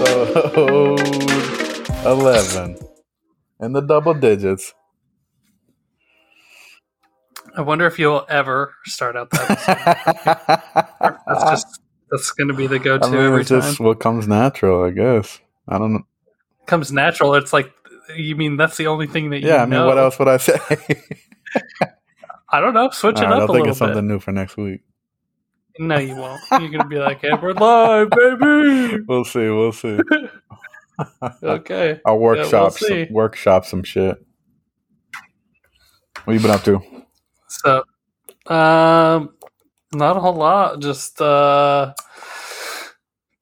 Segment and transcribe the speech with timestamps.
[0.00, 1.00] episode
[2.06, 2.78] 11
[3.60, 4.72] in the double digits.
[7.56, 9.50] I wonder if you'll ever start out that.
[9.50, 11.18] episode.
[11.26, 11.80] that's just
[12.10, 14.90] that's going to be the go-to I mean, every it's just what comes natural, I
[14.90, 15.40] guess.
[15.66, 16.02] I don't know.
[16.66, 17.34] Comes natural.
[17.34, 17.72] It's like
[18.16, 19.86] you mean that's the only thing that you Yeah, I mean, know.
[19.86, 20.58] what else would I say?
[22.50, 22.90] I don't know.
[22.90, 24.12] Switch All it right, up I'll a think little of something bit.
[24.12, 24.80] new for next week.
[25.78, 26.40] No, you won't.
[26.50, 29.48] You're going to be like, "Hey, we're live, baby." We'll see.
[29.48, 29.98] We'll see.
[31.42, 32.00] Okay.
[32.04, 33.04] I'll workshop see.
[33.06, 34.18] some, workshop some shit.
[36.24, 36.80] What you been up to?
[37.46, 37.84] So,
[38.52, 39.34] um,
[39.92, 40.80] not a whole lot.
[40.80, 41.94] Just uh,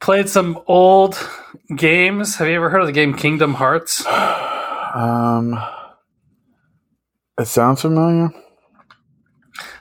[0.01, 1.19] played some old
[1.75, 2.37] games.
[2.37, 4.05] Have you ever heard of the game Kingdom Hearts?
[4.95, 5.63] Um,
[7.39, 8.31] it sounds familiar.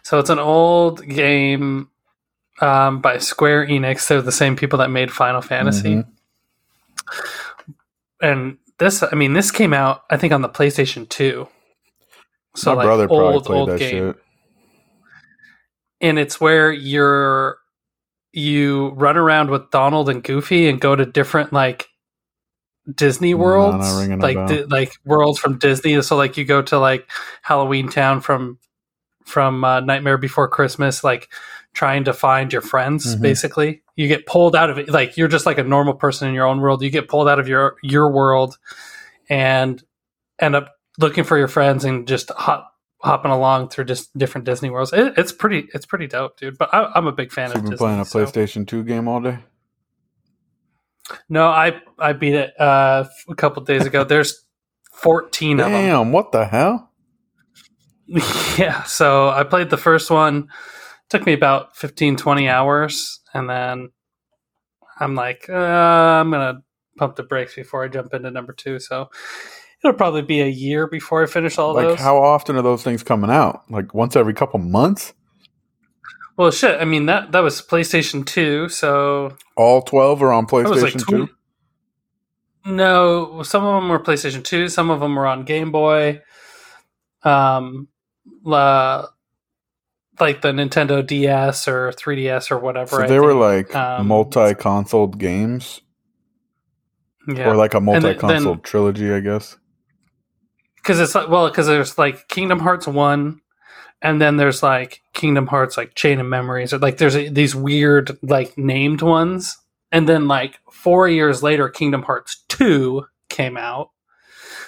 [0.03, 1.89] So it's an old game
[2.61, 4.07] um, by Square Enix.
[4.07, 5.95] They're the same people that made Final Fantasy.
[5.95, 6.07] Mhm.
[8.21, 11.47] And this, I mean, this came out I think on the PlayStation Two.
[12.55, 14.13] So My like brother probably old played old that game.
[14.13, 14.15] shit.
[16.01, 17.57] and it's where you're
[18.31, 21.87] you run around with Donald and Goofy and go to different like
[22.93, 26.01] Disney No, worlds, a like di- like worlds from Disney.
[26.01, 27.09] So like you go to like
[27.41, 28.59] Halloween Town from
[29.25, 31.29] from uh, Nightmare Before Christmas, like
[31.75, 33.15] trying to find your friends.
[33.15, 33.21] Mhm.
[33.21, 34.89] Basically, you get pulled out of it.
[34.89, 36.81] Like you're just like a normal person in your own world.
[36.81, 38.57] You get pulled out of your your world
[39.29, 39.83] and
[40.39, 44.71] end up looking for your friends and just hop hopping along through just different Disney
[44.71, 44.91] worlds.
[44.93, 46.57] It, it's pretty it's pretty dope, dude.
[46.57, 47.85] But I, I'm a big fan So of you've been Disney.
[47.85, 49.37] playing a so- PlayStation 2 game all day?
[51.29, 54.03] No, I I beat it uh, a couple days ago.
[54.05, 54.43] There's
[54.93, 55.71] 14 of them.
[55.73, 56.91] Damn, what the hell?
[58.57, 60.47] Yeah, so I played the first one.
[61.09, 63.89] Took me about 15 20 hours and then
[64.99, 66.61] I'm like, uh, I'm going to
[66.97, 68.79] pump the brakes before I jump into number 2.
[68.79, 69.09] So
[69.83, 71.99] it'll probably be a year before I finish all Like, those.
[71.99, 73.63] how often are those things coming out?
[73.69, 75.13] Like once every couple months?
[76.37, 80.65] well, shit, I mean that that was PlayStation 2, so All 12 are on like
[80.65, 81.29] PlayStation 2?
[82.65, 86.21] No, some of them were PlayStation 2, some of them were on Game Boy.
[87.23, 87.87] Um
[88.43, 89.07] la,
[90.19, 93.01] like the Nintendo DS or 3DS or whatever.
[93.01, 95.81] So they were like um, multi-console games,
[97.27, 97.49] yeah.
[97.49, 99.57] or like a multi-console then- trilogy, I guess.
[100.75, 103.41] because it's like well because there's like kingdom hearts 1
[104.01, 107.55] and then there's like kingdom hearts like chain of memories or like there's a, these
[107.55, 109.57] weird like named ones
[109.91, 113.89] and then like four years later kingdom hearts 2 came out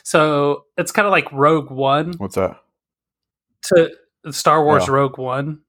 [0.03, 2.57] so it's kind of like rogue one What's that?
[3.65, 3.91] to
[4.31, 4.93] star wars Yeah.
[4.93, 5.59] rogue one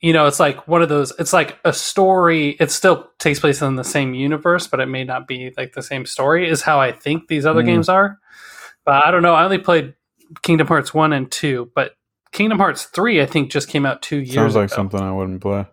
[0.00, 3.60] you know it's like one of those it's like a story it still takes place
[3.62, 6.80] in the same universe but it may not be like the same story is how
[6.80, 7.66] i think these other Mm.
[7.66, 8.18] games are
[8.84, 9.94] but i don't know i only played
[10.42, 11.94] kingdom hearts 1 and 2 but
[12.32, 14.76] kingdom hearts 3 i think just came out two years Sounds like ago.
[14.76, 15.66] something I wouldn't play.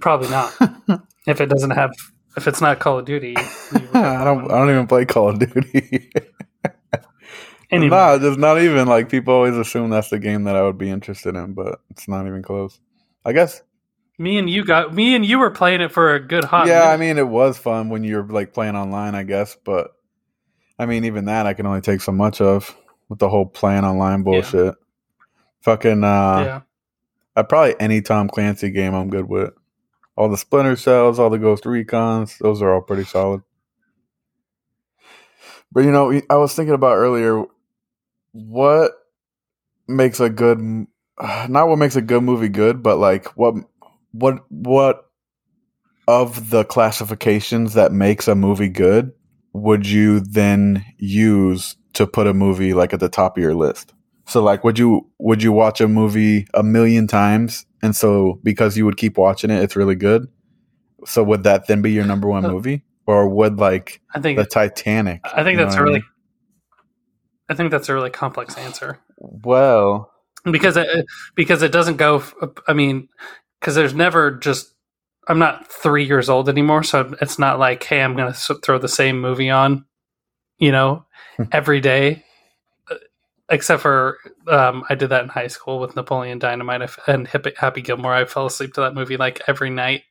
[0.00, 0.54] probably not
[1.26, 1.90] if it doesn't have
[2.36, 3.34] if it's not call of duty
[3.94, 4.44] I don't.
[4.50, 6.10] I don't even play Call of Duty.
[7.70, 7.90] Anyway.
[7.90, 10.90] Nah, just not even like people always assume that's the game that I would be
[10.90, 12.78] interested in, but it's not even close.
[13.24, 13.62] I guess.
[14.18, 16.88] me and you got me and you were playing it for a good hot yeah,
[16.88, 19.90] I mean, it was fun when you're like playing online, I guess, but
[20.78, 22.76] I mean, even that I can only take so much of
[23.08, 24.74] with the whole playing online bullshit.
[25.60, 26.60] Fucking, uh, yeah
[27.36, 29.52] I probably any Tom Clancy game I'm good with.
[30.16, 33.42] All the Splinter Cells, all the Ghost Recons, those are all pretty solid.
[35.70, 37.44] But you know, I was thinking about earlier,
[38.44, 38.92] what
[39.88, 40.60] makes a good,
[41.48, 43.54] not what makes a good movie good, but like what,
[44.12, 45.06] what, what
[46.08, 49.12] of the classifications that makes a movie good
[49.56, 53.92] would you then use to put a movie like at the top of your list?
[54.26, 58.76] So like would you would you watch a movie a million times and so because
[58.76, 60.28] you would keep watching it it's really good?
[61.04, 62.82] So would that then be your number one movie?
[63.06, 65.20] Or would like i think the Titanic?
[65.24, 66.04] I think that's really, mean?
[67.48, 70.10] I think that's a really complex answer well
[70.50, 72.22] because it because it doesn't go.
[72.66, 73.08] I mean,
[73.60, 74.72] because there's never just.
[75.28, 78.78] I'm not three years old anymore, so it's not like, hey, I'm going to throw
[78.78, 79.84] the same movie on,
[80.58, 81.04] you know,
[81.50, 82.24] every day.
[82.88, 82.94] Uh,
[83.48, 87.80] Except for um, I did that in high school with Napoleon Dynamite and Happy, Happy
[87.80, 88.14] Gilmore.
[88.14, 90.02] I fell asleep to that movie like every night.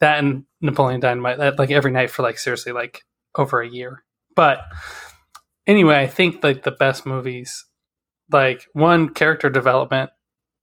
[0.00, 3.04] That and Napoleon Dynamite, that, like every night for like seriously like
[3.36, 4.04] over a year.
[4.34, 4.60] But
[5.66, 7.64] anyway, I think like the best movies,
[8.30, 10.10] like one character development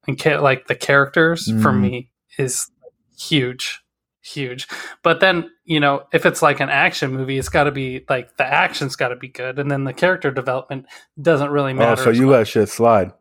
[0.07, 1.79] and ca- like the characters for Mhm.
[1.81, 2.69] me is
[3.17, 3.79] huge.
[4.25, 4.69] huge.
[5.03, 8.37] But then, you know, if it's like an action movie, it's got to be like
[8.37, 10.85] the action's got to be good, and then the character development
[11.21, 12.01] doesn't really matter.
[12.01, 12.31] Oh, so you much.
[12.31, 13.11] let shit slide,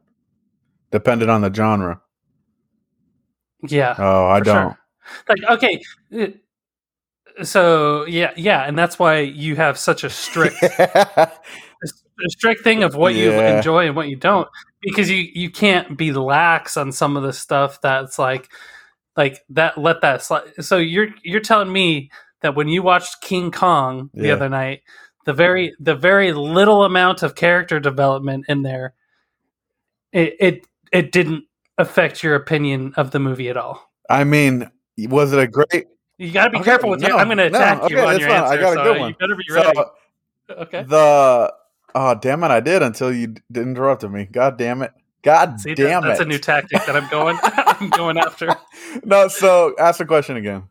[0.92, 2.00] depending on the genre.
[3.68, 4.74] yeah, Oh, I don't.
[4.74, 4.78] sure.
[5.28, 5.82] Like okay,
[6.16, 10.54] uh, so yeah, yeah, and that's why you have such a strict
[12.24, 14.48] a strict thing of what you enjoy and what you don't
[14.82, 18.50] because you you can't be lax on some of the stuff that's like
[19.16, 22.10] like that let that slide so you're you're telling me
[22.40, 24.34] that when you watched king kong the Yeah.
[24.34, 24.82] other night
[25.26, 28.94] the very the very little amount of character development in there
[30.12, 31.44] it it, it didn't
[31.78, 35.86] affect your opinion of the movie at all I mean, was it a great?
[36.18, 38.18] you got to be Okay, careful with your i'm going to no, attack you on
[38.18, 38.42] your fine.
[38.42, 39.16] I got a so good you one.
[39.18, 39.90] better be ready So
[40.50, 41.54] okay the
[41.94, 44.24] oh damn it, I did until you d- interrupted me.
[44.24, 44.92] God damn it.
[45.22, 48.48] God See, that- damn that's a new tactic that i'm going i'm going after
[49.04, 50.64] no, so ask the question again.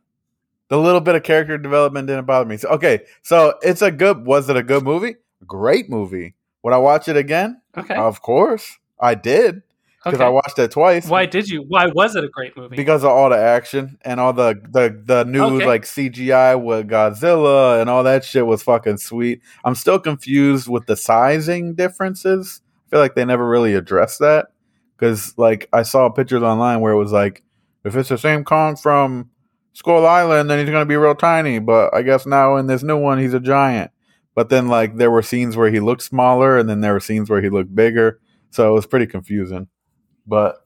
[0.68, 2.58] The little bit of character development didn't bother me.
[2.58, 4.26] So, okay, so it's a good.
[4.26, 5.16] Was it a good movie?
[5.48, 6.36] Great movie.
[6.64, 7.62] Would I watch it again?
[7.78, 9.64] okay Of course, I did
[10.04, 11.08] because okay I watched it twice.
[11.08, 11.64] Why did you?
[11.68, 12.76] Why was it a great movie?
[12.76, 15.66] Because of all the action and all the the the new Okay.
[15.66, 19.42] like CGI with Godzilla and all that shit was fucking sweet.
[19.64, 22.62] I'm still confused with the sizing differences.
[22.88, 24.48] I feel like they never really addressed that
[24.98, 27.44] because like I saw pictures online where it was like
[27.84, 29.30] if it's the same Kong from
[29.74, 31.60] Skull Island, then he's gonna be real tiny.
[31.60, 33.92] But I guess now in this new one, he's a giant.
[34.34, 37.30] But then like there were scenes where he looked smaller, and then there were scenes
[37.30, 38.20] where he looked bigger.
[38.50, 39.68] So it was pretty confusing.
[40.32, 40.64] But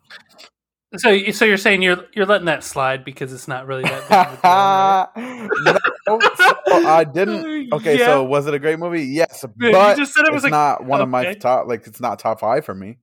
[0.95, 5.17] so, so you're saying you're you're letting that slide because it's not really that big
[5.17, 7.55] of a deal, no, so I didn't.
[7.73, 8.05] Okay, Yeah.
[8.05, 9.05] so was it a great movie?
[9.05, 11.67] Yes, you but just said it was it's a- not one of my top.
[11.67, 12.99] Like it's not top five for me.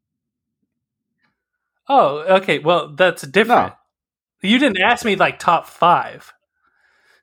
[1.89, 2.61] Oh, okay.
[2.61, 3.75] Well, that's different.
[4.41, 6.33] You didn't ask me like top five.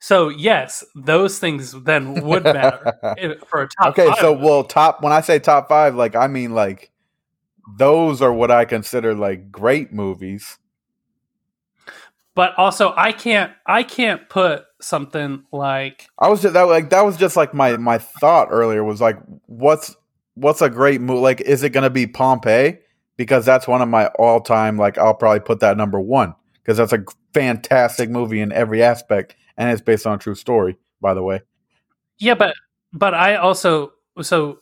[0.01, 2.93] So yes, those things then would matter
[3.47, 3.97] for a top.
[3.97, 4.45] okay, so movie.
[4.45, 5.01] well, top.
[5.01, 6.91] When I say top five, like I mean like
[7.77, 10.57] those are what I consider like great movies.
[12.35, 17.01] but also I can't I can't put something like I was just that like that
[17.01, 19.17] was just like my my thought earlier was like
[19.47, 19.95] what's
[20.35, 22.77] what's a great movie like is it gonna be Pompeii
[23.17, 26.77] because that's one of my all time like I'll probably put that number one because
[26.77, 31.13] that's a fantastic movie in every aspect and it's based on a true story by
[31.13, 31.41] the way
[32.19, 32.53] yeah, but
[32.93, 34.59] but I also so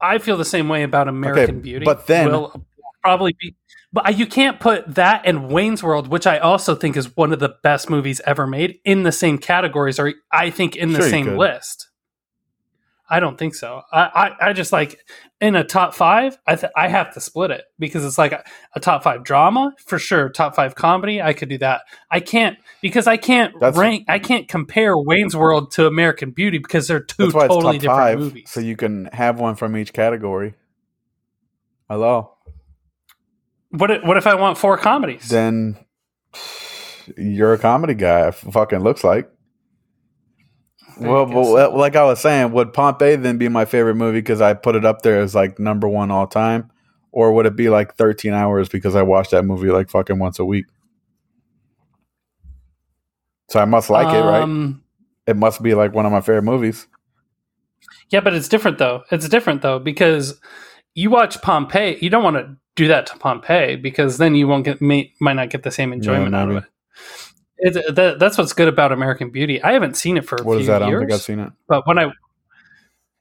[0.00, 1.84] I feel the same way about American Beauty.
[1.84, 2.64] but then- will
[3.02, 3.54] probably be.
[3.90, 7.38] But you can't put that and Wayne's World, which I also think is one of
[7.38, 11.08] the best movies ever made, in the same categories, or I think in the Sure
[11.08, 11.87] same list.
[13.10, 13.82] I don't think so.
[13.90, 14.98] I, I, I just like
[15.40, 16.36] in a top five.
[16.46, 18.44] I th- I have to split it because it's like a,
[18.74, 20.28] a top five drama for sure.
[20.28, 21.22] Top five comedy.
[21.22, 21.82] I could do that.
[22.10, 24.04] I can't because I can't That's- rank.
[24.08, 27.78] I can't compare Wayne's World to American Beauty because they're two that's why it's totally
[27.78, 28.50] top different five movies.
[28.50, 30.54] so you can have one from each category
[31.88, 32.34] hello
[33.70, 35.28] what if, what if I want four comedies?
[35.28, 35.76] then
[37.16, 39.30] you're a comedy guy fucking looks like
[41.00, 44.54] Well, well, like I was saying, would Pompeii then be my favorite movie because I
[44.54, 46.70] put it up there as like number one all time,
[47.12, 50.38] or would it be like 13 hours because I watch that movie like fucking once
[50.38, 50.66] a week?
[53.50, 54.42] So I must like it, right?
[54.42, 54.82] Um,
[55.26, 56.86] It must be like one of my favorite movies.
[58.10, 59.04] Yeah, but it's different though.
[59.10, 60.40] It's different though because
[60.94, 61.98] you watch Pompeii.
[62.00, 65.34] You don't want to do that to Pompeii because then you won't get may, might
[65.34, 66.64] not get the same enjoyment out of it.
[67.60, 69.62] It, that, that's what's good about American Beauty.
[69.62, 70.82] I haven't seen it for a What is that?
[70.82, 71.52] I don't think I've seen it.
[71.66, 72.12] but when I,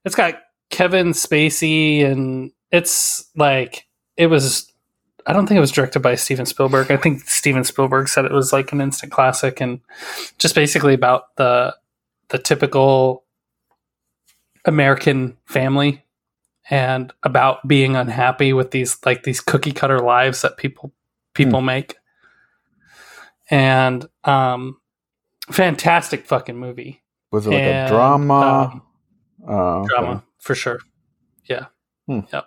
[0.06, 0.40] it's got
[0.70, 4.72] Kevin Spacey and it's like it was.
[5.26, 6.90] I don't think it was directed by Steven Spielberg.
[6.90, 9.82] I think Steven Spielberg said it was like an instant classic and
[10.38, 11.76] just basically about the
[12.30, 13.26] the typical
[14.66, 16.04] American family
[16.70, 20.94] and about being unhappy with these like these cookie cutter lives that people
[21.34, 21.66] people hmm.
[21.66, 21.96] make.
[23.50, 24.78] And um
[25.52, 27.02] fantastic fucking movie.
[27.32, 28.70] Was it like And, a drama?
[28.74, 28.82] um,
[29.48, 29.88] Oh, okay.
[29.90, 30.80] drama for sure.
[31.50, 31.68] Yeah.
[32.08, 32.22] Hmm.
[32.34, 32.46] Yep.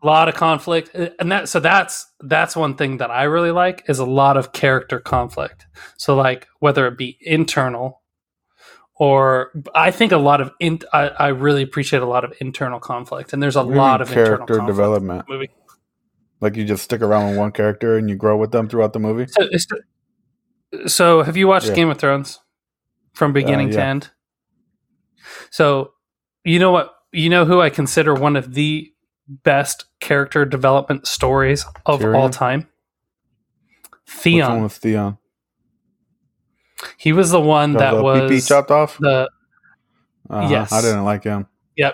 [0.00, 3.50] A lot of conflict, Uh, and that so that's that's one thing that I really
[3.50, 5.66] like is a lot of character conflict.
[5.96, 8.00] So like whether it be internal
[8.94, 12.80] or I think a lot of in, I, I really appreciate a lot of internal
[12.80, 15.28] conflict, and there's a lot of character development.
[15.28, 15.50] movie.
[16.40, 18.98] Like you just stick around with one character and you grow with them throughout the
[19.00, 19.26] movie.
[19.28, 19.48] So,
[20.86, 21.74] so have you watched Yeah.
[21.74, 22.40] Game of Thrones
[23.14, 23.88] from beginning to yeah.
[23.90, 24.10] end?
[25.50, 25.92] So
[26.44, 28.92] you know what you know who I consider one of the
[29.28, 32.16] best character development stories of Tyrion?
[32.18, 32.68] all time?
[34.06, 34.68] Theon.
[34.68, 35.18] Theon?
[36.96, 38.98] He was the one Got that the was PP chopped off.
[38.98, 39.28] the
[40.30, 40.48] Uh-huh.
[40.50, 40.72] yes.
[40.72, 41.46] I didn't like him.
[41.76, 41.90] yeah.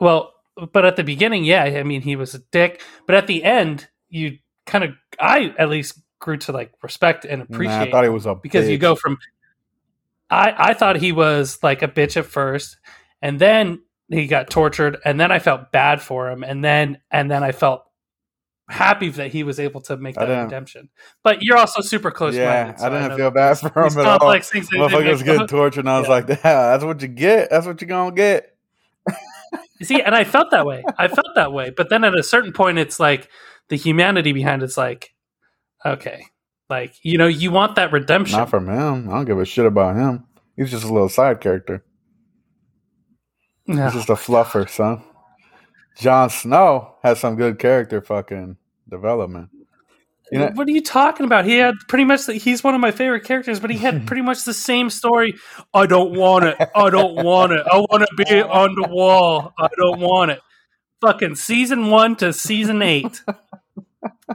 [0.00, 0.32] Well,
[0.72, 2.82] but at the beginning, yeah, I mean, he was a dick.
[3.06, 7.40] But at the end, you kind of, I at least grew to like respect and
[7.40, 7.88] Nah, appreciate.
[7.88, 9.18] I thought he was a because you go from
[10.30, 12.78] I I thought he was like a bitch at first
[13.22, 17.30] and then he got tortured and then I felt bad for him and then and
[17.30, 17.82] then I felt
[18.68, 20.88] happy that he was able to make that redemption.
[21.22, 22.82] But you're also super close Yeah, minded.
[22.82, 24.18] I didn't feel bad for him at all.
[24.18, 26.14] complex things that Motherfucker was getting tortured, and I was Yeah.
[26.14, 27.50] like, "Yeah, that's what you get.
[27.50, 28.56] That's what you're gonna get."
[29.78, 30.84] You see, and I felt that way.
[30.98, 31.70] I felt that way.
[31.70, 33.28] But then at a certain point it's like
[33.68, 35.14] the humanity behind it's like
[35.92, 36.26] okay.
[36.68, 38.38] Like, you know, you want that redemption.
[38.38, 39.08] Not from him.
[39.08, 40.24] I don't give a shit about him.
[40.56, 41.84] He's just a little side character.
[43.66, 43.84] No.
[43.84, 45.02] He's just a fluffer, son.
[45.98, 48.56] Jon Snow has some good character fucking
[48.88, 49.50] development.
[50.32, 51.44] You know, what are you talking about?
[51.44, 52.26] He had pretty much.
[52.26, 55.34] The, he's one of my favorite characters, but he had pretty much the same story.
[55.72, 56.56] I don't want it.
[56.74, 57.64] I don't want it.
[57.70, 59.52] I want to be on the wall.
[59.56, 60.40] I don't want it.
[61.00, 63.22] Fucking season one to season eight.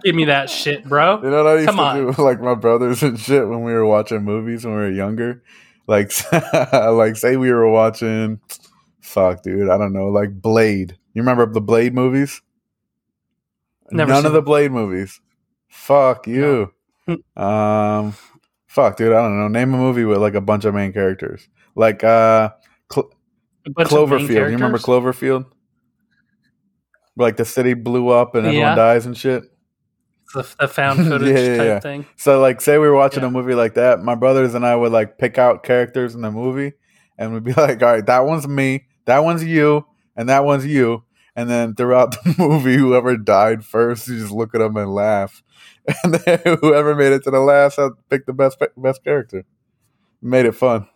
[0.03, 1.21] Give me that shit, bro.
[1.23, 1.95] You know what I used Come to on.
[1.97, 4.91] do with like my brothers and shit when we were watching movies when we were
[4.91, 5.43] younger?
[5.87, 6.11] Like
[6.73, 8.39] like say we were watching
[9.01, 10.97] fuck dude, I don't know, like Blade.
[11.13, 12.41] You remember the Blade movies?
[13.91, 15.19] Never None of the Blade movies.
[15.67, 16.71] Fuck you.
[17.35, 18.13] um
[18.67, 19.47] fuck dude, I don't know.
[19.49, 21.49] Name a movie with like a bunch of main characters.
[21.75, 22.51] Like uh
[22.91, 23.11] Cl-
[23.65, 24.29] A bunch of main Cloverfield.
[24.29, 24.77] You remember.
[24.77, 25.45] Cloverfield?
[27.17, 28.75] Like the city blew up and everyone Yeah.
[28.75, 29.43] dies and shit.
[30.33, 31.79] The, the found footage Yeah, yeah, type yeah.
[31.79, 32.05] thing.
[32.15, 33.29] So like say we were watching Yeah.
[33.29, 36.31] a movie like that, my brothers and I would like pick out characters in the
[36.31, 36.73] movie
[37.17, 39.85] and we'd be like, All right, that one's me, that one's you,
[40.15, 41.03] and that one's you.
[41.35, 45.41] And then throughout the movie, whoever died first, you just look at them and laugh.
[46.03, 49.45] And then whoever made it to the last had picked the best best character.
[50.21, 50.87] Made it fun.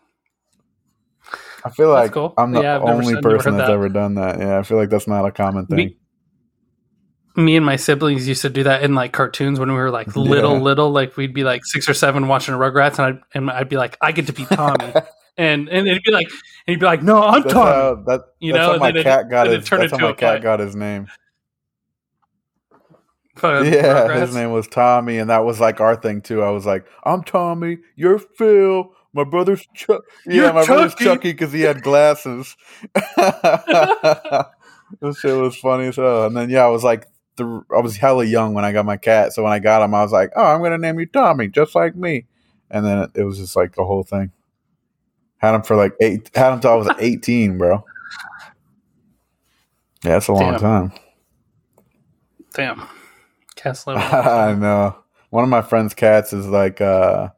[1.63, 2.33] I feel That's like cool.
[2.37, 3.73] I'm the Yeah, only never person heard that's that.
[3.73, 4.39] ever done that.
[4.39, 5.77] Yeah, I feel like that's not a common thing.
[5.77, 5.97] Me-
[7.35, 10.15] me and my siblings used to do that in like cartoons when we were like
[10.15, 10.61] little, Yeah.
[10.61, 10.91] little.
[10.91, 13.97] Like we'd be like six or seven watching Rugrats, and I'd and I'd be like,
[14.01, 14.93] I get to be Tommy,
[15.37, 17.71] and and it'd be like, and he'd be like, No, I'm That's Tommy.
[17.71, 19.69] how, that, You that's know, how my then it- cat got it his.
[19.69, 20.41] That's how my cat fight.
[20.43, 21.07] got his name.
[23.43, 23.49] Yeah,
[24.07, 24.21] Rugrats.
[24.27, 26.41] his name was Tommy, and that was like our thing too.
[26.41, 31.03] I was like, "I'm Tommy, you're Phil, my brother's Chuck." Yeah, my brother's Chucky.
[31.03, 32.55] Chucky because he had glasses.
[35.01, 36.27] this shit was funny as hell.
[36.27, 37.07] And then yeah, I was like,
[37.39, 40.03] I was hella young when I got my cat, so when I got him, I
[40.03, 42.25] was like, "Oh, I'm gonna name you Tommy, just like me."
[42.71, 44.31] And then it was just like the whole thing.
[45.37, 46.31] Had him for like eight.
[46.35, 47.83] Had him till I was 18, bro.
[50.03, 50.59] Yeah, that's a long Damn.
[50.59, 50.91] time.
[52.53, 52.87] Damn.
[53.55, 53.97] Cast live.
[54.13, 54.95] I know.
[55.29, 57.29] One of my friend's cats is like, uh,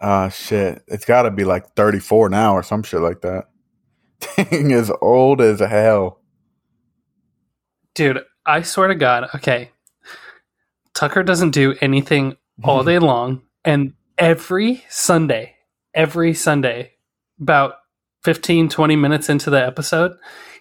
[0.00, 0.82] uh, shit.
[0.86, 3.48] It's got to be like 34 now or some shit like that.
[4.20, 6.20] Thing is old as hell.
[7.94, 9.70] Dude, I swear to God, okay.
[10.94, 13.42] Tucker doesn't do anything all day long.
[13.64, 15.56] And every Sunday,
[15.94, 16.92] every Sunday,
[17.40, 17.74] about
[18.24, 20.12] 15, 20 minutes into the episode,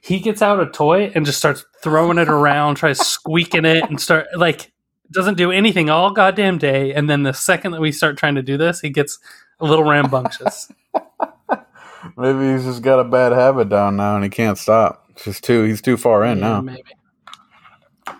[0.01, 3.99] he gets out a toy and just starts throwing it around, tries squeaking it, and
[4.01, 4.71] start like
[5.11, 6.93] doesn't do anything all goddamn day.
[6.93, 9.19] And then the second that we start trying to do this, he gets
[9.59, 10.71] a little rambunctious.
[12.17, 15.05] Maybe he's just got a bad habit down now and he can't stop.
[15.09, 16.61] It's just too, he's too far in Yeah, now.
[16.61, 16.83] maybe.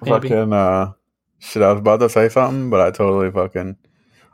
[0.02, 0.30] Maybe.
[0.30, 0.94] Fucking, uh,
[1.40, 3.78] shit, I was about to say something, but I totally fucking.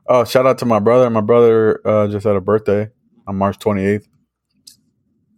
[0.07, 1.09] Oh, shout out to my brother.
[1.09, 2.89] My brother uh, just had a birthday
[3.27, 4.07] on March 28th.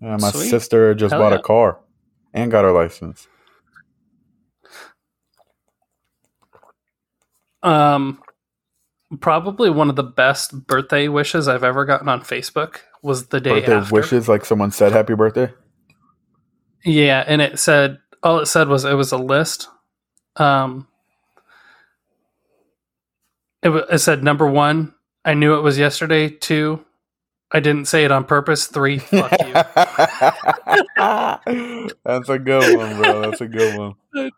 [0.01, 0.49] Yeah, my Sweet.
[0.49, 1.39] sister just Hell bought yeah.
[1.39, 1.79] a car
[2.33, 3.27] and got her license.
[7.63, 8.21] Um,
[9.19, 13.59] probably one of the best birthday wishes I've ever gotten on Facebook was the day
[13.59, 13.93] birthday after.
[13.93, 15.51] wishes, like someone said happy birthday.
[16.83, 19.67] Yeah, and it said all it said was it was a list.
[20.37, 20.87] Um,
[23.63, 24.93] it, wa- it said number one,
[25.25, 26.29] I knew it was yesterday.
[26.29, 26.83] Two,
[27.51, 28.67] I didn't say it on purpose.
[28.67, 29.53] Three, fuck you.
[32.05, 33.25] That's a good one, bro.
[33.25, 33.93] That's a good one.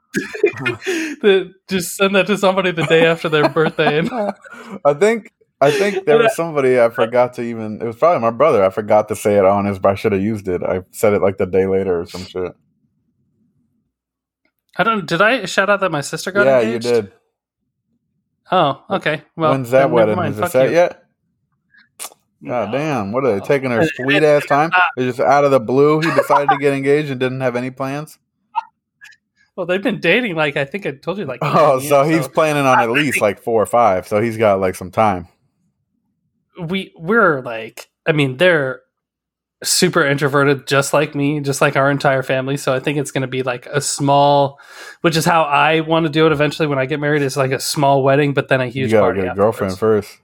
[1.22, 4.00] The- just send that to somebody the day after their birthday.
[4.00, 4.10] And
[4.86, 5.32] I think
[5.62, 7.82] I think there was somebody I forgot to even.
[7.82, 8.64] It was probably my brother.
[8.64, 10.62] I forgot to say it on his, but I should have used it.
[10.62, 12.54] I said it like the day later or some shit.
[14.76, 15.06] I don't.
[15.08, 16.86] Did I shout out that my sister got yeah, engaged?
[16.86, 17.12] you did.
[18.52, 19.22] Oh, okay.
[19.36, 20.16] Well, When's that wedding?
[20.16, 20.34] mind.
[20.36, 20.76] Is it set you.
[20.76, 21.04] yet?
[22.46, 23.12] God damn!
[23.12, 24.72] What are they taking her sweet ass time?
[24.76, 26.02] uh, They just out of the blue.
[26.02, 28.18] He decided to get engaged and didn't have any plans.
[29.56, 31.40] Well, they've been dating like I think I told you like.
[31.42, 34.08] Oh, nine so years, he's planning on at least like four or five.
[34.08, 35.28] So he's got like some time.
[36.60, 38.82] we we're like I mean they're
[39.64, 42.58] super introverted just like me, just like our entire family.
[42.58, 44.60] So I think it's going to be like a small,
[45.02, 47.22] which is how I want to do it eventually when I get married.
[47.22, 49.22] Is like a small wedding, but then a huge You gotta party.
[49.22, 50.20] get a girlfriend first.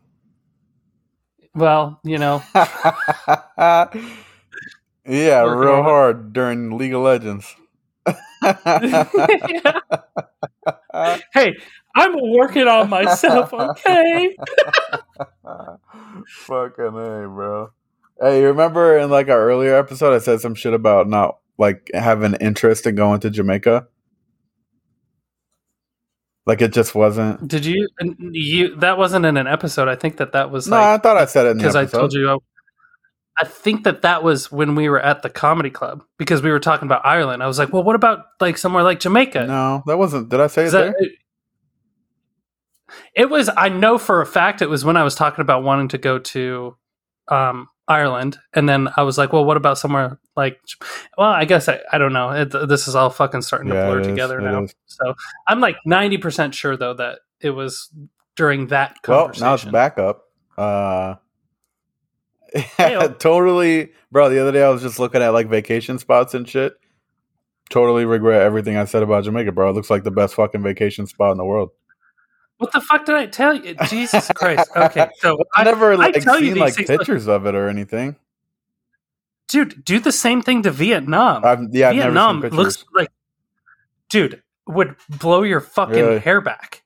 [1.55, 3.89] Well, you know, yeah,
[5.05, 7.55] real hard during League of Legends.
[11.33, 11.55] hey,
[11.95, 13.53] I'm working on myself.
[13.53, 14.35] Okay.
[16.27, 17.71] Fucking A, bro.
[18.21, 21.89] Hey, you remember in like our earlier episode, I said some shit about not like
[21.93, 23.87] having interest in going to Jamaica?
[26.45, 27.47] Like it just wasn't.
[27.47, 27.87] Did you?
[28.19, 29.87] You that wasn't in an episode.
[29.87, 32.13] I think that that was No, like I thought I said it because I told
[32.13, 32.29] you.
[32.29, 32.37] I,
[33.41, 36.59] I think that that was when we were at the comedy club because we were
[36.59, 37.41] talking about Ireland.
[37.41, 39.45] I was like, well, what about like somewhere like Jamaica?
[39.47, 40.29] No, that wasn't.
[40.29, 41.09] Did I say it that- there?
[43.15, 43.49] it was.
[43.55, 46.17] I know for a fact it was when I was talking about wanting to go
[46.19, 46.75] to
[47.27, 50.59] um, Ireland, and then I was like, well, what about somewhere like?
[51.17, 52.29] Well, I guess I, I don't know.
[52.29, 54.07] It, this is all fucking starting to blur is.
[54.07, 54.63] together now.
[54.63, 54.75] is.
[54.85, 55.15] So
[55.47, 57.89] I'm like ninety percent sure though that it was
[58.35, 59.45] during that Well, conversation.
[59.47, 60.21] now it's backup.
[60.57, 61.15] Uh,
[62.53, 63.07] Hey-o.
[63.19, 64.29] totally, bro.
[64.29, 66.73] The other day I was just looking at like vacation spots and shit.
[67.69, 69.69] Totally regret everything I said about Jamaica, bro.
[69.69, 71.69] It looks like the best fucking vacation spot in the world.
[72.59, 73.75] What the fuck did I tell you?
[73.87, 74.69] Jesus Christ.
[74.75, 77.27] Okay, so I I, never I like tell you seen these like things, like- pictures
[77.27, 78.15] of it or anything.
[79.47, 81.43] dude, do the same thing to Vietnam.
[81.45, 83.09] I've yeah, I've Vietnam looks like,
[84.09, 86.19] dude, would blow your fucking Really?
[86.19, 86.83] hair back.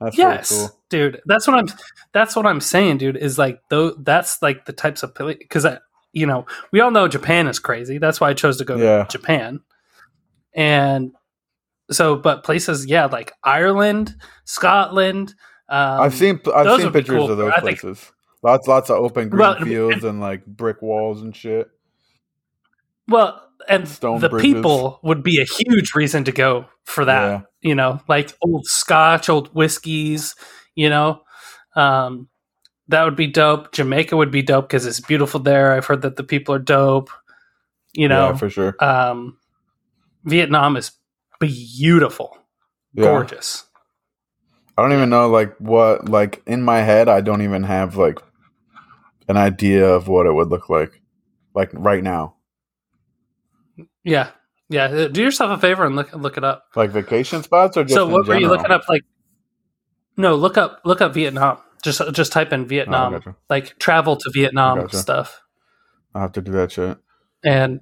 [0.00, 0.80] That's really yes, cool.
[0.88, 1.20] dude.
[1.26, 1.68] That's what I'm.
[2.12, 3.16] That's what I'm saying, dude.
[3.16, 3.90] Is like though.
[3.92, 5.64] That's like the types of because
[6.12, 7.98] you know we all know Japan is crazy.
[7.98, 9.04] That's why I chose to go Yeah.
[9.04, 9.60] to Japan.
[10.54, 11.12] And
[11.92, 14.14] so, but places, yeah, like Ireland,
[14.44, 15.34] Scotland.
[15.68, 17.30] Um, I've seen I've seen pictures cool.
[17.30, 18.12] of those I think- places.
[18.44, 21.68] Lots lots of open green Well, fields and like brick walls and shit.
[23.08, 24.52] Well, and Stone the bridges.
[24.54, 27.22] people would be a huge reason to go for that.
[27.22, 27.40] Yeah.
[27.70, 30.34] You know, like old scotch, old whiskeys,
[30.74, 31.22] you know.
[31.76, 32.28] Um
[32.88, 33.72] that would be dope.
[33.72, 35.72] Jamaica would be dope because it's beautiful there.
[35.72, 37.10] I've heard that the people are dope.
[37.92, 38.74] You know, yeah, for sure.
[38.84, 39.38] um
[40.24, 40.90] Vietnam is
[41.46, 42.36] beautiful,
[42.94, 43.04] Yeah.
[43.04, 43.64] gorgeous.
[44.76, 48.18] I don't even know like what like in my head I don't even have like
[49.28, 51.00] an idea of what it would look like
[51.54, 52.36] like right now.
[54.04, 54.30] Yeah.
[54.68, 54.84] Yeah.
[54.84, 56.64] Uh, Do yourself a favor and look look it up.
[56.74, 59.02] Like vacation spots or just so what were you looking up like
[60.16, 61.58] no, look up look up Vietnam.
[61.82, 63.12] Just just type in Oh, Vietnam.
[63.12, 63.36] gotcha.
[63.50, 64.96] like travel to Vietnam Gotcha.
[64.98, 65.40] stuff.
[66.14, 66.98] I'll have to do that shit.
[67.44, 67.80] And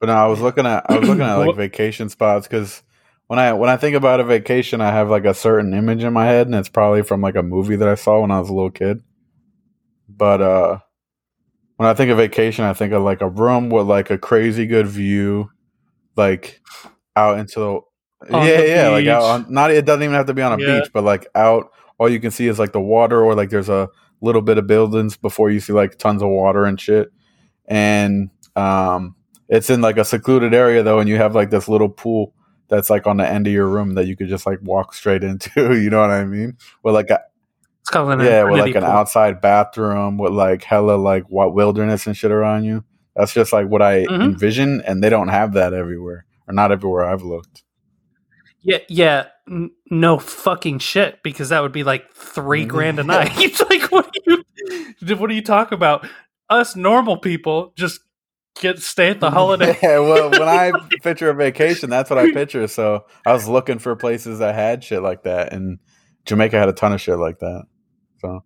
[0.00, 2.82] But no, I was looking at I was looking at like vacation spots because
[3.26, 6.12] when I when I think about a vacation, I have like a certain image in
[6.12, 8.48] my head, and it's probably from like a movie that I saw when I was
[8.48, 9.02] a little kid.
[10.08, 10.78] But uh
[11.76, 14.66] when I think of vacation, I think of like a room with like a crazy
[14.66, 15.50] good view,
[16.16, 16.60] like
[17.16, 17.80] out into the
[18.34, 20.52] On yeah the yeah like out on not it doesn't even have to be on
[20.52, 20.80] a Yeah.
[20.80, 23.68] beach, but like out all you can see is like the water or like there's
[23.68, 23.88] a
[24.22, 27.10] little bit of buildings before you see like tons of water and shit.
[27.66, 29.14] And um
[29.50, 32.34] it's in like a secluded area though, and you have like this little pool
[32.68, 35.24] that's like on the end of your room that you could just like walk straight
[35.30, 35.74] into.
[35.74, 36.56] You know what I mean?
[36.84, 37.20] With like a
[37.82, 38.90] it's called an yeah, with like an pool.
[38.92, 42.84] outside bathroom with like hella like what wilderness and shit around you.
[43.16, 44.22] That's just like what I Mhm.
[44.24, 47.64] envision, and they don't have that everywhere, or not everywhere I've looked.
[48.62, 53.32] Yeah, yeah, n- no fucking shit, because that would be like three grand a night.
[53.38, 54.44] It's like, what do
[55.00, 56.06] you, what do you talk about?
[56.50, 58.00] Us normal people just
[58.58, 59.76] get stay at the holiday.
[59.82, 62.66] Yeah, well, when I picture a vacation, that's what I picture.
[62.68, 65.78] So I was looking for places that had shit like that, and
[66.26, 67.64] Jamaica had a ton of shit like that.
[68.20, 68.44] So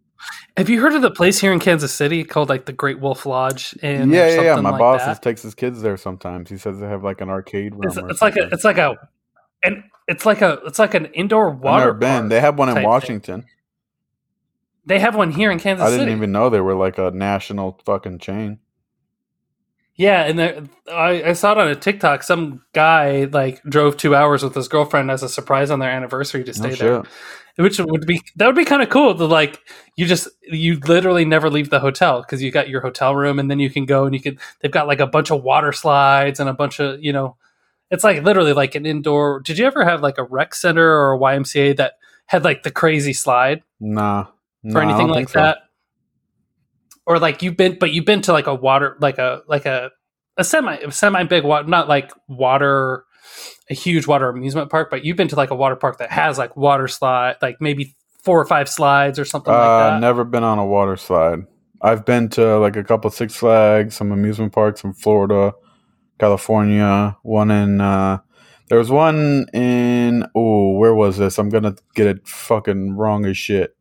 [0.57, 3.27] Have you heard of the place here in Kansas City called like the Great Wolf
[3.27, 3.77] Lodge?
[3.83, 4.57] And yeah, yeah, yeah.
[4.61, 6.49] My like boss is, takes his kids there sometimes.
[6.51, 7.85] He says they have like an arcade room.
[7.85, 8.97] It's, it's like a, it's like a,
[9.63, 11.87] and it's like a, it's like an indoor water.
[11.87, 12.21] never been.
[12.21, 12.89] park They have one in type thing.
[12.89, 13.45] Washington.
[14.87, 16.13] They have one here in Kansas I didn't City.
[16.13, 18.59] even know they were like a national fucking chain.
[19.97, 22.25] Yeah, and there, I, I saw it on a TikTok.
[22.25, 26.43] Some guy like drove two hours with his girlfriend as a surprise on their anniversary
[26.45, 27.13] to stay there, shit.
[27.57, 29.15] which would be that would be kind of cool.
[29.15, 29.61] To like
[29.95, 33.49] you just you literally never leave the hotel because you got your hotel room, and
[33.49, 34.37] then you can go and you can.
[34.61, 37.37] They've got like a bunch of water slides and a bunch of you know,
[37.93, 39.41] it's like literally like an indoor.
[39.45, 41.93] Did you ever have like a rec center or a YMCA that
[42.27, 43.63] had like the crazy slide?
[43.79, 44.23] Nah,
[44.65, 45.39] or Nah, anything like so.
[45.39, 45.59] that
[47.07, 49.91] or like you've been but you've been to like a water like a like a
[50.37, 53.05] a semi a semi big water not like water
[53.71, 56.39] a huge water amusement park but you've been to like a water park that has
[56.39, 59.93] like water slide like maybe four or five slides or something Uh, like that?
[59.95, 61.41] I've never been on a water slide.
[61.83, 65.53] I've been to like a couple Six Flags, some amusement parks in Florida,
[66.19, 67.17] California.
[67.23, 68.19] One in uh,
[68.69, 71.39] there was one in oh, where was this?
[71.39, 73.77] I'm gonna get it fucking wrong as shit.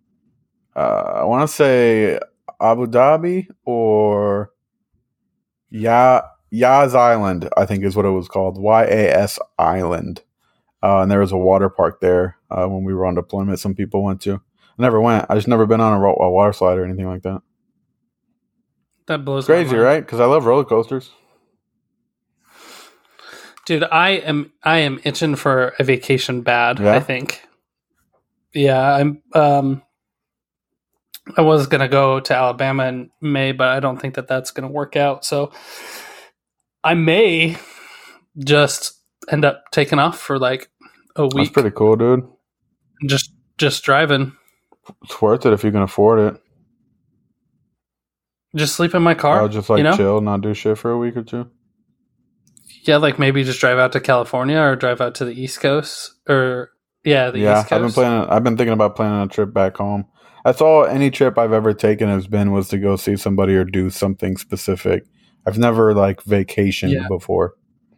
[0.76, 2.20] Uh, I want to say
[2.64, 4.52] Abu Dhabi or
[5.70, 6.22] Ya
[6.52, 7.50] Yas Island.
[7.58, 8.58] I think is what it was called.
[8.60, 10.22] Y A S Island.
[10.82, 13.60] Uh, and there was a water park there uh, when we were on deployment.
[13.60, 14.36] Some people went to.
[14.36, 15.26] I never went.
[15.30, 17.42] I just never been on a, ro- a water slide or anything like that.
[19.08, 20.02] that blows Crazy, right?
[20.06, 21.10] Because I love roller coasters.
[23.66, 26.96] dude i am i am itching for a vacation bad Yeah?
[26.96, 27.42] i think
[28.54, 29.82] yeah i'm um
[31.38, 34.68] i was gonna go to alabama in may but i don't think that that's gonna
[34.70, 35.52] work out so
[36.84, 37.58] i may
[38.40, 39.00] just
[39.32, 40.70] end up taking off for like
[41.16, 41.36] a week.
[41.36, 42.28] That's pretty cool, dude.
[43.08, 44.34] just just driving
[45.04, 46.42] It's worth it if you can afford it.
[48.56, 50.92] just sleep in my car I'll just like you know chill, not do shit for
[50.92, 51.50] a week or two.
[52.84, 56.14] yeah like maybe just drive out to california or drive out to the east coast
[56.28, 56.72] or
[57.06, 58.30] yeah the yeah, east coast I've been planning.
[58.30, 60.06] I've been thinking about planning a trip back home.
[60.44, 60.86] That's all.
[60.86, 64.38] Any trip I've ever taken has been was to go see somebody or do something
[64.38, 65.06] specific.
[65.46, 67.08] I've never like vacationed Yeah.
[67.08, 67.54] before.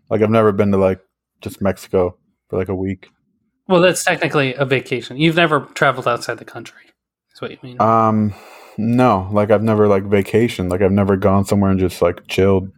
[0.09, 0.99] Like I've never been to like
[1.41, 2.17] just Mexico
[2.49, 3.09] for like a week.
[3.67, 6.81] well that's technically a vacation you've never traveled outside the country
[7.33, 8.33] is what you mean Um,
[8.77, 10.69] no, like I've never like vacationed.
[10.69, 12.69] Like I've never gone somewhere and just like chilled,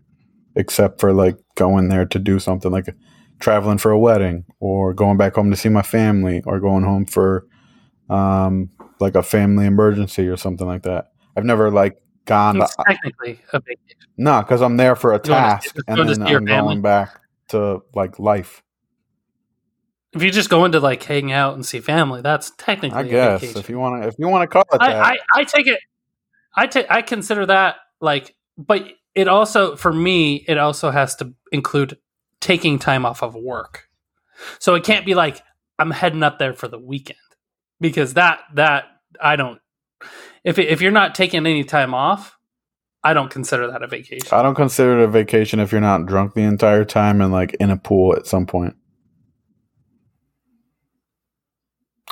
[0.56, 2.88] except for like going there to do something like
[3.40, 7.06] traveling for a wedding or going back home to see my family or going home
[7.06, 7.46] for
[8.10, 11.12] um like a family emergency or something like that.
[11.36, 12.62] I've never like gone.
[12.62, 16.22] it's technically a vacation No, because I'm there for a Going to- task and then
[16.22, 16.48] I'm family?
[16.48, 18.64] going back to like life.
[20.14, 23.10] if you just go into like hang out and see family that's technically I a
[23.10, 23.60] guess vacation.
[23.60, 25.68] if you want to, if you want to call it that, I, I, I take
[25.68, 25.80] it
[26.56, 28.84] I take I consider that like but
[29.16, 31.98] it also for me it also has to include
[32.40, 33.88] taking time off of work.
[34.60, 35.42] So it can't be like
[35.80, 37.18] I'm heading up there for the weekend
[37.80, 38.86] because that that
[39.22, 39.60] I don't
[40.44, 42.38] if if you're not taking any time off,
[43.04, 44.28] I don't consider that a vacation.
[44.32, 47.56] I don't consider it a vacation if you're not drunk the entire time and like
[47.60, 48.76] in a pool at some point.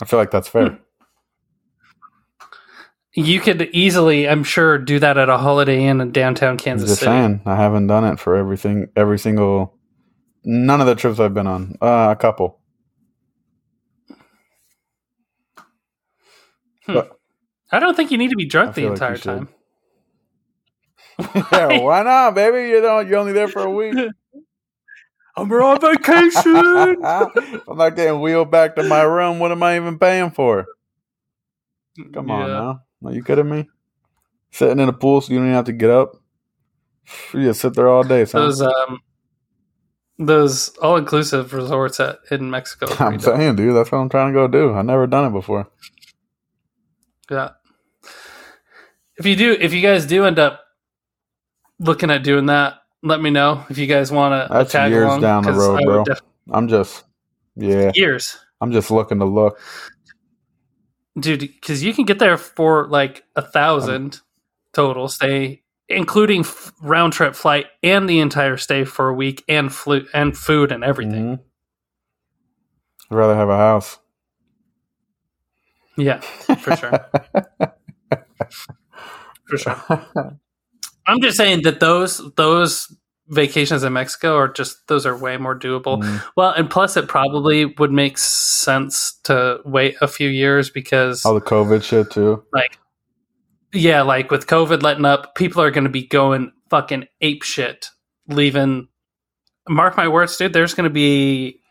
[0.01, 0.69] I feel like that's fair.
[0.69, 0.75] Hmm.
[3.17, 6.89] You could easily, I'm sure, do that at a Holiday Inn in downtown I'm Kansas
[6.89, 7.12] just City.
[7.12, 9.73] saying, I haven't done it for everything, every single,
[10.43, 11.78] none of the trips I've been on.
[11.82, 12.60] Uh, a couple.
[16.88, 19.50] I don't think you need to be I drunk the feel like entire time.
[21.52, 22.69] yeah, why not, baby?
[22.69, 23.08] You don't.
[23.08, 23.95] You're only there for a week.
[25.38, 26.56] I'm on vacation.
[27.06, 29.39] I'm not getting wheeled back to my room.
[29.39, 30.65] What am I even paying for?
[32.13, 32.82] Come on now.
[33.04, 33.67] Are you kidding me?
[34.52, 36.13] Sitting in a pool so you don't even have to get up.
[37.34, 38.26] You just sit there all day.
[38.26, 38.41] Son.
[38.41, 39.00] Those um,
[40.17, 42.88] those all inclusive resorts at in Mexico.
[42.91, 43.36] I'm pretty dope.
[43.36, 44.74] saying, dude, that's what I'm trying to go do.
[44.74, 45.69] I've never done it before.
[47.30, 47.50] Yeah.
[49.18, 50.62] If you do, if you guys do end up
[51.80, 55.06] looking at doing that, let me know if you guys want to That's tag years
[55.06, 55.22] along.
[55.22, 56.04] down the road, bro.
[56.04, 57.04] def- I'm just,
[57.56, 59.60] yeah, years, I'm just looking to look.
[61.20, 61.40] dude.
[61.40, 64.20] Because you can get there for like a thousand
[64.74, 69.74] total stay, including f- round trip flight and the entire stay for a week and
[69.74, 71.38] flu and food and everything.
[71.38, 71.40] Mhm.
[73.12, 73.98] I'd rather have a house.
[75.98, 76.92] Yeah, for sure,
[79.48, 80.40] for sure.
[81.08, 82.94] I'm just saying that those those
[83.28, 86.02] vacations in Mexico are just those are way more doable.
[86.02, 86.24] Mm.
[86.36, 91.34] Well, and plus it probably would make sense to wait a few years because All
[91.34, 92.44] the COVID shit too.
[92.54, 92.78] like
[93.74, 97.88] yeah, like with COVID letting up, people are going to be going fucking ape shit
[98.28, 98.88] leaving
[99.70, 101.62] mark my words, dude, there's going to be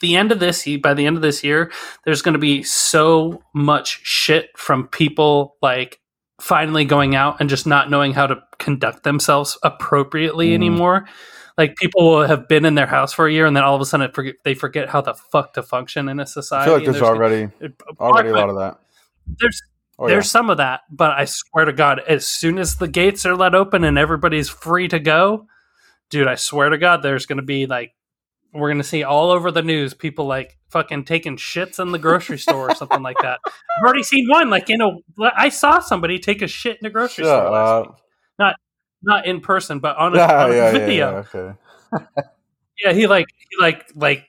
[0.00, 1.70] the end of this by the end of this year,
[2.04, 6.00] there's going to be so much shit from people like
[6.40, 10.54] finally going out and just not knowing how to conduct themselves appropriately Mhm.
[10.54, 11.06] anymore.
[11.58, 13.80] Like people will have been in their house for a year and then all of
[13.82, 16.62] a sudden forget, they forget how the fuck to function in a society.
[16.62, 18.78] I feel like there's there's- already it- already a lot of that.
[19.38, 19.60] There's
[20.02, 23.26] Oh, there's some of that, but I swear to God, as soon as the gates
[23.26, 25.46] are let open and everybody's free to go,
[26.08, 27.92] dude, I swear to God, there's going to be like,
[28.52, 31.98] we're going to see all over the news people like fucking taking shits in the
[31.98, 33.38] grocery store or something like that.
[33.46, 34.90] I've already seen one, like, in a
[35.36, 37.86] I saw somebody take a shit in a grocery Shut store last up.
[37.88, 37.96] week.
[39.02, 41.24] Not in person, but on a, Yeah, on a yeah, video.
[41.34, 41.58] yeah, okay.
[42.84, 44.26] Yeah, he like he like like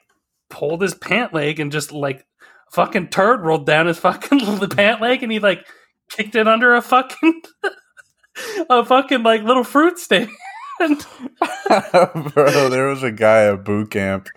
[0.50, 2.26] pulled his pant leg and just like
[2.72, 5.66] fucking turd rolled down his fucking pant leg, and he like
[6.10, 7.42] kicked it under a fucking
[8.70, 10.30] a fucking like little fruit stand.
[12.34, 14.28] bro, there was a guy at boot camp.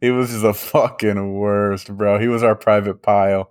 [0.00, 2.18] He was just the fucking worst, bro.
[2.18, 3.50] He was our private Pyle.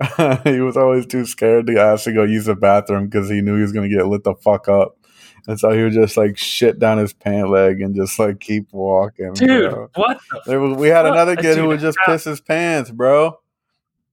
[0.44, 3.56] he was always too scared to ask to go use the bathroom because he knew
[3.56, 4.96] he was gonna get lit the fuck up.
[5.46, 8.72] And so he would just like shit down his pant leg and just like keep
[8.72, 9.34] walking.
[9.34, 9.90] Dude, bro.
[9.94, 10.18] what?
[10.30, 13.38] The There was we had another kid who would just piss his pants, bro.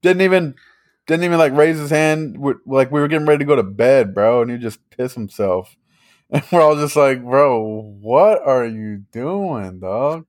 [0.01, 0.55] Didn't even
[1.07, 2.37] didn't even like raise his hand.
[2.37, 5.13] we like we were getting ready to go to bed, bro, and he just piss
[5.13, 5.75] himself.
[6.31, 10.25] And we're all just like, bro, what are you doing, dog?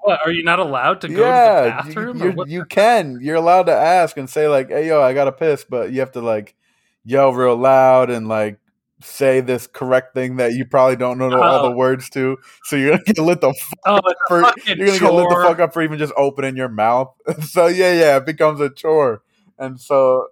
[0.00, 0.20] What?
[0.24, 2.18] Are you not allowed to go to the bathroom?
[2.20, 3.18] you, you can.
[3.20, 6.10] You're allowed to ask and say like, "Hey, yo, I gotta piss," but you have
[6.12, 6.56] to like
[7.04, 8.58] yell real loud and like
[9.00, 11.68] say this correct thing that you probably don't know all Oh.
[11.70, 12.36] the words to.
[12.64, 15.44] So you're gonna get lit the fuck oh, a for you're gonna get lit the
[15.46, 17.14] fuck up for even just opening your mouth.
[17.42, 19.22] so yeah, yeah, it becomes a chore.
[19.56, 20.26] And so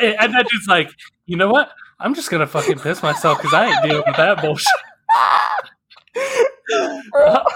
[0.00, 0.88] and that dude's like,
[1.26, 1.70] you know what?
[2.00, 4.66] I'm just gonna fucking piss myself because I ain't dealing with that bullshit.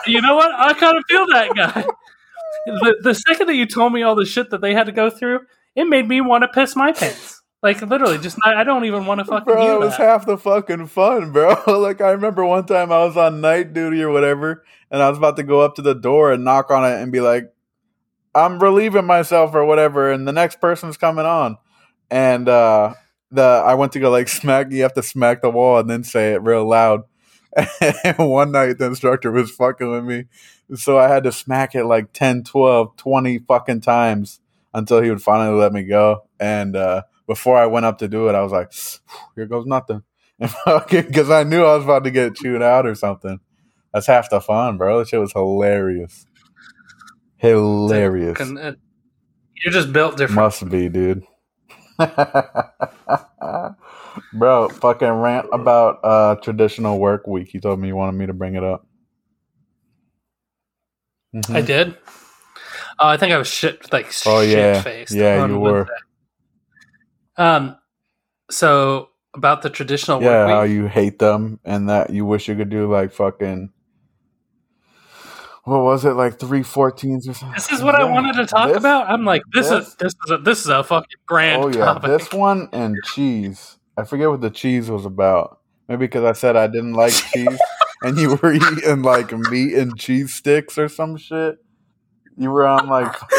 [0.07, 0.52] you know what?
[0.52, 1.85] I kind of feel that guy.
[2.66, 5.11] The, the second that you told me all the shit that they had to go
[5.11, 5.40] through,
[5.74, 7.42] it made me want to piss my pants.
[7.62, 10.00] Like literally, just I, I don't even want to fucking bro, hear it was that.
[10.00, 11.57] half the fucking fun, bro.
[11.78, 15.16] like I remember one time I was on night duty or whatever, and I was
[15.16, 17.50] about to go up to the door and knock on it and be like,
[18.35, 21.57] "I'm relieving myself" or whatever, and the next person's coming on,
[22.11, 22.92] and uh
[23.35, 24.70] the I went to go like smack.
[24.70, 27.03] You have to smack the wall and then say it real loud.
[28.05, 30.25] And one night the instructor was fucking with me,
[30.75, 34.40] so I had to smack it like 10, 12, 20 fucking times
[34.73, 36.25] until he would finally let me go.
[36.40, 38.73] And uh before I went up to do it, I was like,
[39.37, 40.03] "Here goes nothing,"
[40.90, 43.38] because I knew I was about to get chewed out or something.
[43.92, 44.99] That's half the fun, bro.
[44.99, 46.27] That shit was hilarious.
[47.37, 48.40] Hilarious.
[48.40, 48.73] Uh,
[49.62, 50.37] You're just built different.
[50.37, 51.25] Must be, dude.
[54.35, 57.49] bro, fucking rant about uh traditional work week.
[57.49, 58.87] He told me you wanted me to bring it up.
[61.35, 61.55] Mhm.
[61.57, 61.97] I did.
[63.01, 64.75] Oh, I think I was shit like Oh, yeah.
[64.75, 65.12] shit faced.
[65.14, 65.87] Yeah, you were.
[67.37, 67.77] Um.
[68.51, 70.73] So about the traditional yeah, work how week.
[70.73, 73.70] you hate them and that you wish you could do like fucking
[75.64, 77.55] what was it like three fourteens or something?
[77.57, 79.09] This is what I wanted to talk This- about.
[79.11, 81.87] I'm like, this, this- is this is a, this is a fucking grand Oh yeah,
[81.87, 82.11] topic.
[82.11, 83.79] this one and cheese.
[83.96, 85.61] I forget what the cheese was about.
[85.88, 87.59] Maybe because I said I didn't like cheese,
[88.02, 91.59] and you were eating like meat and cheese sticks or some shit.
[92.37, 93.14] You were on like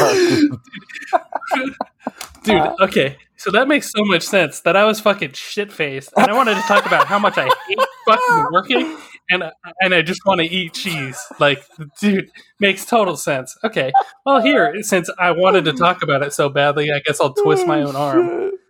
[2.42, 3.16] Dude, uh, okay.
[3.36, 6.54] So that makes so much sense that I was fucking shit faced and I wanted
[6.54, 8.96] to talk about how much I hate fucking working
[9.30, 9.44] and
[9.80, 11.18] and I just want to eat cheese.
[11.38, 11.64] Like,
[12.00, 13.56] dude, makes total sense.
[13.64, 13.92] Okay.
[14.24, 17.66] Well, here, since I wanted to talk about it so badly, I guess I'll twist
[17.66, 18.28] my own arm.
[18.28, 18.60] Oh, shit.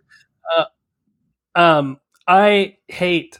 [0.57, 0.65] Uh,
[1.57, 3.39] Um, I hate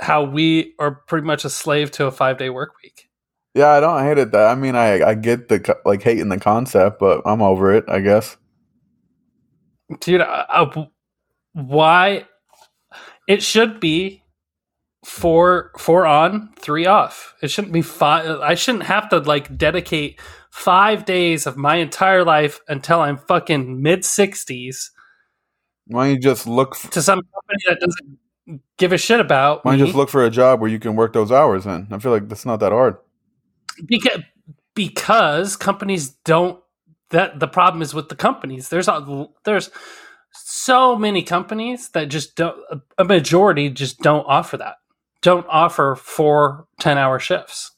[0.00, 3.08] how we are pretty much a slave to a five day work week.
[3.54, 4.32] Yeah, I don't hate it.
[4.32, 7.84] That I mean, I I get the like hating the concept, but I'm over it.
[7.88, 8.36] I guess.
[10.00, 10.88] dude I, I-
[11.54, 12.26] why
[13.28, 14.22] it should be
[15.04, 20.20] four four on three off it shouldn't be five i shouldn't have to like dedicate
[20.50, 24.90] five days of my entire life until i'm fucking mid 60s
[25.86, 26.74] Why don't you just look?
[26.74, 28.18] For, to some company that doesn't
[28.76, 30.96] give a shit about why don't you just look for a job where you can
[30.96, 31.88] work those hours in?
[31.90, 32.96] I feel like that's not that hard.
[33.86, 34.20] because
[34.74, 36.60] because companies don't
[37.10, 39.70] that the problem is with the companies there's a, there's
[40.32, 42.58] so many companies that just don't
[42.98, 44.76] a majority just don't offer that
[45.20, 47.72] don't offer four 10 hour shifts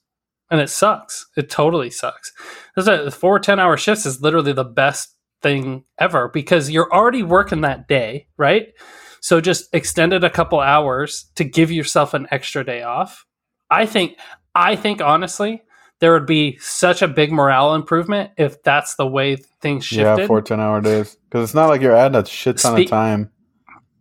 [0.51, 2.33] and it sucks it totally sucks
[2.75, 5.14] There's a four 10 hour shifts is literally the best
[5.45, 8.73] thing ever because you're already working that day right
[9.21, 13.25] so just extend it a couple hours to give yourself an extra day off
[13.71, 14.19] i think
[14.57, 15.63] i think honestly
[16.01, 20.23] there would be such a big morale improvement if that's the way things shifted.
[20.23, 21.17] Yeah, four 10 hour days.
[21.31, 23.31] Because it's not like you're adding a shit ton Speak- of time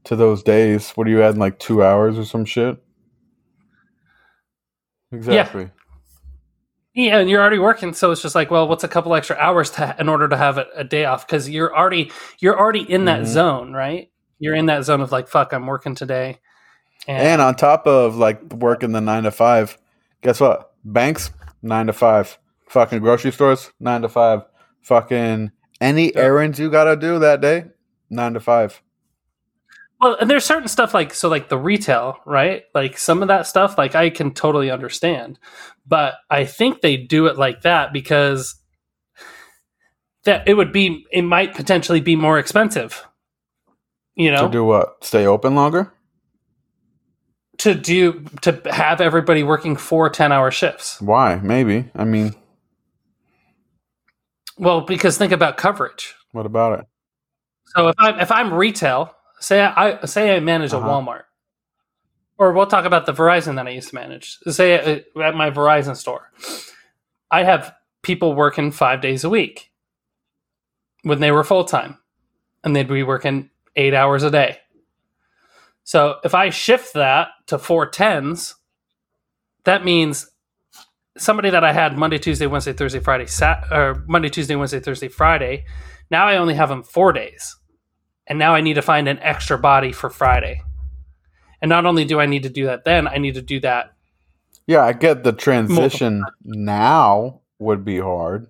[0.05, 0.91] to those days.
[0.91, 2.83] What are you adding, like two hours or some shit?
[5.11, 5.63] Exactly.
[5.63, 5.69] Yeah,
[6.95, 9.95] and you're already working, so it's just like, well, what's a couple extra hours to
[9.99, 11.25] in order to have a, a day off?
[11.25, 13.25] Because you're already you're already in that Mhm.
[13.25, 14.11] zone, right?
[14.39, 16.39] You're in that zone of like, fuck, I'm working today,
[17.07, 19.77] And on top of like working the nine to five,
[20.21, 20.73] guess what?
[20.85, 21.31] Banks,
[21.63, 22.37] nine to five.
[22.69, 24.41] Fucking grocery stores, nine to five.
[24.83, 25.51] Fucking
[25.81, 27.65] any errands you gotta do that day,
[28.11, 28.82] nine to five.
[30.03, 32.63] Well, and there's certain stuff like so like the retail, right?
[32.75, 35.39] Like some of that stuff like I can totally understand.
[35.87, 38.55] But I think they do it like that because
[40.25, 43.07] that it would be it might potentially be more expensive.
[44.15, 45.03] You know, To do what?
[45.05, 45.91] Stay open longer?
[47.59, 50.99] to do to have everybody working four 10 hour shifts.
[50.99, 51.35] Why?
[51.35, 51.85] Maybe.
[51.95, 52.33] I mean,
[54.57, 56.15] Well, because think about coverage.
[56.31, 56.85] what about it?
[57.67, 60.87] So if I'm if I'm retail, say I say I manage Uh-huh.
[60.87, 61.23] a Walmart,
[62.37, 64.37] or we'll talk about the Verizon that I used to manage.
[64.47, 66.31] Say uh, at my Verizon store,
[67.29, 69.71] I have people working five days a week
[71.03, 71.97] when they were full time,
[72.63, 74.57] and they'd be working eight hours a day.
[75.83, 78.55] So if I shift that to four tens,
[79.65, 80.27] that means
[81.17, 85.09] somebody that I had Monday, Tuesday, Wednesday, Thursday, Friday, Sat or Monday, Tuesday, Wednesday, Thursday,
[85.09, 85.65] Friday.
[86.09, 87.55] Now I only have them four days,
[88.27, 90.61] and now I need to find an extra body for Friday.
[91.61, 93.93] And not only do I need to do that, then I need to do that.
[94.67, 98.47] Yeah, I get the transition now would be hard.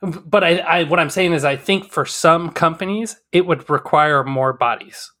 [0.00, 4.24] But I, I, what I'm saying is, I think for some companies, it would require
[4.24, 5.12] more bodies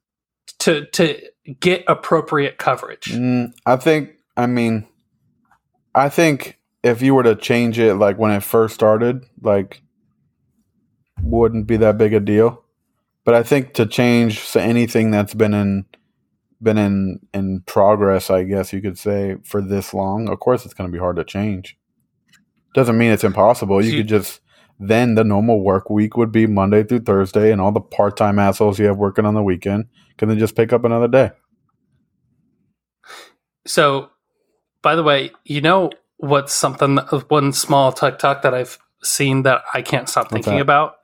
[0.60, 1.20] to to
[1.60, 3.06] get appropriate coverage.
[3.06, 4.86] Mm, I think, I mean,
[5.94, 9.82] I think if you were to change it like when it first started, like,
[11.22, 12.64] wouldn't be that big a deal.
[13.24, 15.84] But I think to change anything that's been in
[16.62, 20.74] been in in progress, I guess you could say for this long, of course it's
[20.74, 21.76] going to be hard to change.
[22.74, 23.84] Doesn't mean it's impossible.
[23.84, 24.40] You could just
[24.78, 28.38] then the normal work week would be Monday through Thursday, and all the part time
[28.38, 31.30] assholes you have working on the weekend can then just pick up another day.
[33.66, 34.10] So,
[34.82, 36.96] by the way, you know what's something
[37.28, 40.62] one small TikTok that I've seen that I can't stop What's thinking that?
[40.62, 40.94] about?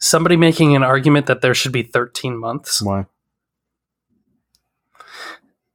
[0.00, 2.80] Somebody making an argument that there should be 13 months.
[2.82, 3.06] Why?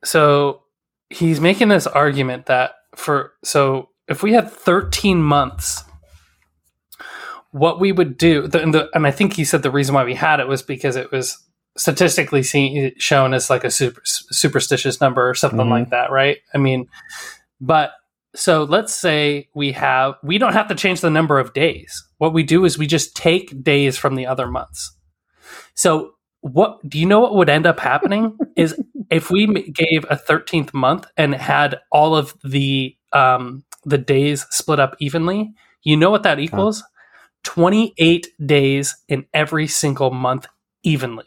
[0.04, 0.64] So
[1.10, 5.84] he's making this argument that for so if we had 13 months,
[7.52, 10.04] what we would do, the, and, the, and I think he said the reason why
[10.04, 11.38] we had it was because it was
[11.78, 15.70] statistically seen, shown as like a super, superstitious number or something Mhm.
[15.70, 16.38] like that, right?
[16.54, 16.88] I mean,
[17.60, 17.94] but
[18.36, 22.08] so let's say we have we don't have to change the number of days.
[22.18, 24.96] What we do is we just take days from the other months.
[25.74, 30.16] So what do you know what would end up happening is if we gave a
[30.16, 36.12] 13th month and had all of the um, the days split up evenly, you know
[36.12, 36.84] what that equals?
[37.44, 40.48] 28 days in every single month
[40.84, 41.26] evenly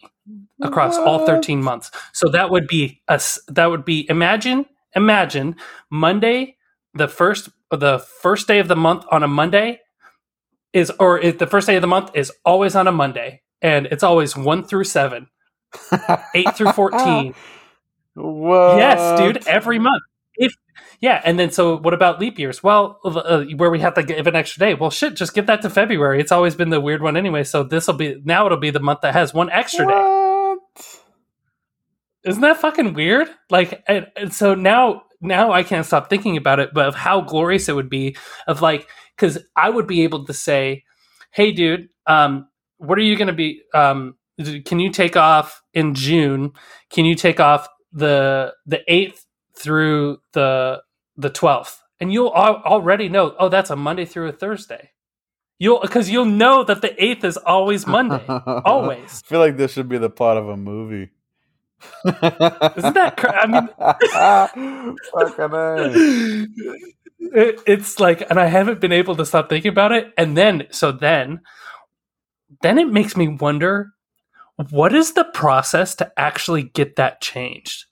[0.61, 1.91] across all 13 months.
[2.13, 5.57] So that would be a that would be imagine imagine
[5.91, 6.57] Monday
[6.99, 9.81] the first the first day of the month on a Monday
[10.73, 14.03] is or the first day of the month is always on a Monday and it's
[14.03, 15.27] always 1 through 7,
[16.35, 17.35] 8 through 14.
[18.15, 18.79] What?
[18.79, 20.03] Yes, dude, every month.
[20.35, 20.53] If
[21.01, 22.63] yeah, and then so what about leap years?
[22.63, 24.75] Well, uh, where we have to give an extra day.
[24.75, 26.21] Well, shit, just give that to February.
[26.21, 27.45] It's always been the weird one anyway.
[27.45, 30.19] So this will be now it'll be the month that has one extra day.
[32.25, 33.29] Isn't that fucking weird?
[33.49, 37.21] Like, and, and so now, now I can't stop thinking about it, but of how
[37.21, 40.85] glorious it would be of like, because I would be able to say,
[41.33, 43.63] "Hey, dude, um, what are you going to be?
[43.75, 44.17] Um,
[44.65, 46.53] can you take off in June?
[46.91, 49.25] Can you take off the the eighth
[49.57, 50.83] through the
[51.17, 54.91] the twelfth?" And you'll al- already know, oh, that's a Monday through a Thursday.
[55.59, 58.25] You'll because you'll know that the eighth is always Monday,
[58.65, 59.23] always.
[59.27, 61.11] I feel like this should be the plot of a movie.
[62.77, 63.17] Isn't that?
[63.19, 63.69] Cr- I mean,
[65.15, 65.99] Fucking A.
[67.21, 70.67] it, it's like and i haven't been able to stop thinking about it and then
[70.71, 71.41] so then
[72.63, 73.91] then it makes me wonder
[74.71, 77.87] what is the process to actually get that changed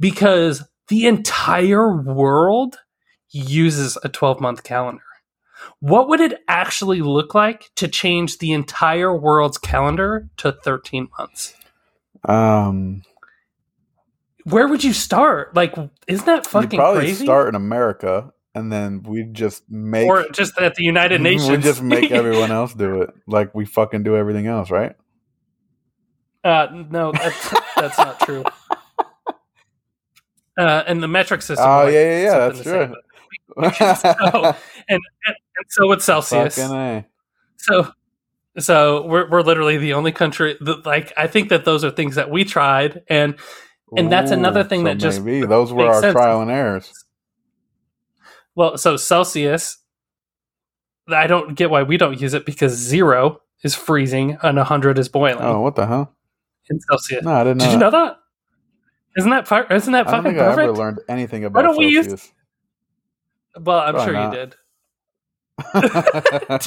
[0.00, 2.78] because the entire world
[3.32, 5.02] uses a 12 month calendar
[5.80, 11.54] what would it actually look like to change the entire world's calendar to 13 months
[12.28, 13.02] Um,
[14.44, 15.74] where would you start like
[16.06, 20.58] isn't that fucking probably crazy start in America, and then we just make or just
[20.58, 24.16] at the united nations we just make everyone else do it, like we fucking do
[24.16, 24.94] everything else, right?
[26.42, 28.44] Uh, no, that's, that's not true.
[30.56, 31.66] Uh, and the metric system.
[31.68, 32.38] Oh like, yeah, yeah, yeah.
[32.38, 32.86] That's true.
[32.86, 33.04] but-
[33.56, 34.54] and,
[34.88, 36.54] and, and so with Celsius.
[37.56, 37.90] So,
[38.58, 42.14] so we're we're literally the only country that like I think that those are things
[42.14, 43.34] that we tried, and
[43.96, 46.12] And that's another thing that just maybe those were our sense.
[46.12, 46.92] trial and errors.
[48.54, 49.78] well, so Celsius.
[51.08, 55.08] I don't get why we don't use it because zero is freezing and hundred is
[55.08, 56.14] boiling Oh, what the hell?
[56.70, 57.22] in Celsius.
[57.24, 57.64] No, I didn't know.
[57.66, 57.84] Did you that.
[57.84, 58.16] know that?
[59.18, 61.88] Isn't that fi- isn't that I fucking think I ever learned anything about don't we
[61.88, 62.32] use- Celsius.
[63.60, 64.34] well, I'm Probably sure not.
[64.34, 64.46] you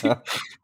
[0.03, 0.21] did.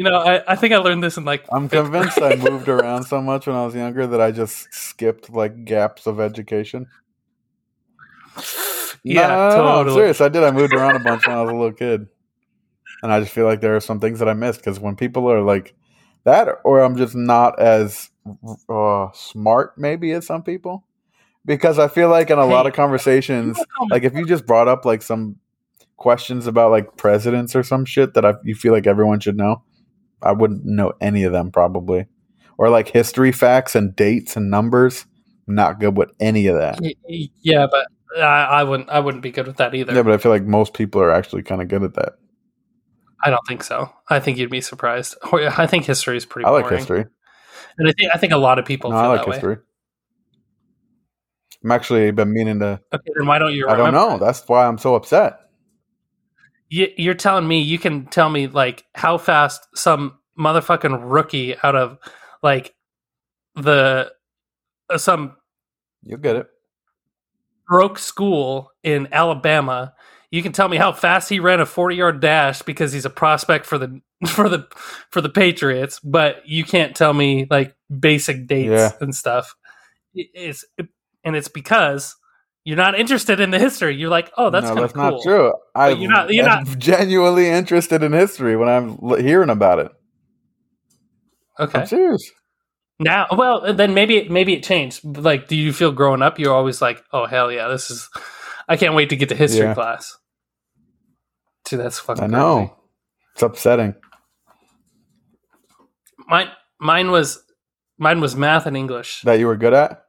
[0.00, 1.44] You know, I, I think I learned this in like.
[1.52, 5.28] I'm convinced I moved around so much when I was younger that I just skipped
[5.28, 6.86] like gaps of education.
[9.04, 9.96] yeah, No, no, no, I'm totally.
[10.00, 10.22] serious.
[10.22, 10.42] I did.
[10.42, 12.06] I moved around a bunch when I was a little kid,
[13.02, 15.30] and I just feel like there are some things that I missed because when people
[15.30, 15.74] are like
[16.24, 18.08] that, or I'm just not as
[18.70, 20.82] uh, smart, maybe as some people,
[21.44, 24.24] because I feel like in a lot of conversations, People call me- like if you
[24.24, 25.36] just brought up like some
[25.98, 29.62] questions about like presidents or some shit that I, you feel like everyone should know,
[30.22, 32.06] I wouldn't know any of them probably,
[32.58, 35.06] or like history facts and dates and numbers.
[35.46, 36.78] Not good with any of that.
[37.08, 38.88] Yeah, but I, I wouldn't.
[38.90, 39.92] I wouldn't be good with that either.
[39.94, 42.12] Yeah, but I feel like most people are actually kind of good at that.
[43.24, 43.92] I don't think so.
[44.08, 45.16] I think you'd be surprised.
[45.24, 46.46] Oh, I think history is pretty.
[46.46, 46.78] I like boring.
[46.78, 47.04] history.
[47.78, 49.36] and I think I think a lot of people No, I like that way.
[49.36, 49.56] history.
[51.62, 52.80] I'm actually been meaning to.
[52.92, 53.68] Okay, then why don't you?
[53.68, 54.18] I don't know.
[54.18, 55.38] That's why I'm so upset.
[56.70, 61.74] You, you're telling me you can tell me like how fast some motherfucking rookie out
[61.76, 61.98] of
[62.42, 62.74] like
[63.56, 64.12] the
[64.88, 65.36] uh, some
[66.02, 66.46] You'll get it.
[67.68, 69.94] broke school in Alabama.
[70.30, 73.10] You can tell me how fast he ran a 40 yard dash because he's a
[73.10, 74.66] prospect for the for the
[75.10, 78.92] for the Patriots, but you can't tell me like basic dates Yeah.
[79.00, 79.54] and stuff.
[80.14, 80.64] It- It's
[81.24, 82.14] and it's because
[82.64, 83.96] you're not interested in the history.
[83.96, 85.02] You're like, oh, that's no, kind that's cool.
[85.10, 85.52] not true.
[85.74, 89.92] I, you're not- you're I'm genuinely interested in history when I'm l- hearing about it.
[91.58, 91.80] Okay.
[91.80, 92.30] I'm serious.
[92.98, 95.04] Now, well, uh, then maybe maybe it changed.
[95.04, 98.08] Like, do you feel growing up you're always like, oh hell yeah, this is
[98.68, 99.74] I can't wait to get to history Yeah.
[99.74, 100.16] class.
[101.64, 102.56] Dude, that's fucking I know.
[102.56, 102.72] crazy.
[103.34, 103.94] It's upsetting.
[106.28, 106.48] Mine
[106.78, 107.42] mine was
[107.98, 109.22] mine was math and English.
[109.22, 110.04] That you were good at?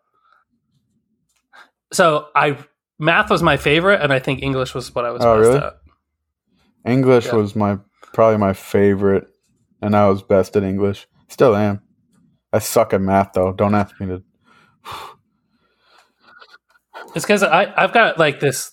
[1.93, 2.57] So I
[2.99, 5.59] math was my favorite, and I think English was what I was Oh, best really?
[5.61, 5.73] at.
[6.85, 7.35] English Yeah.
[7.35, 7.77] was my
[8.13, 9.27] probably my favorite,
[9.81, 11.07] and I was best at English.
[11.27, 11.81] Still am.
[12.53, 13.53] I suck at math though.
[13.53, 14.23] Don't ask me to.
[17.15, 18.71] It's because I I've got like this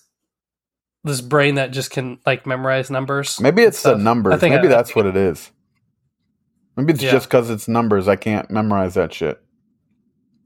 [1.03, 3.39] this brain that just can like memorize numbers.
[3.39, 4.33] Maybe it's the numbers.
[4.33, 5.51] I think Maybe I- that's what it is.
[6.77, 7.11] Maybe it's Yeah.
[7.11, 8.07] just because it's numbers.
[8.07, 9.41] I can't memorize that shit.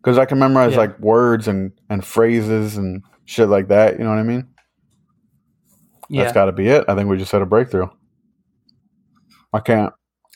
[0.04, 0.80] Because I can memorize Yeah.
[0.80, 3.98] like words and and phrases and shit like that.
[3.98, 4.48] You know what I mean?
[6.10, 6.24] Yeah.
[6.24, 6.84] That's got to be it.
[6.88, 7.88] I think we just had a breakthrough.
[9.54, 9.94] I can't.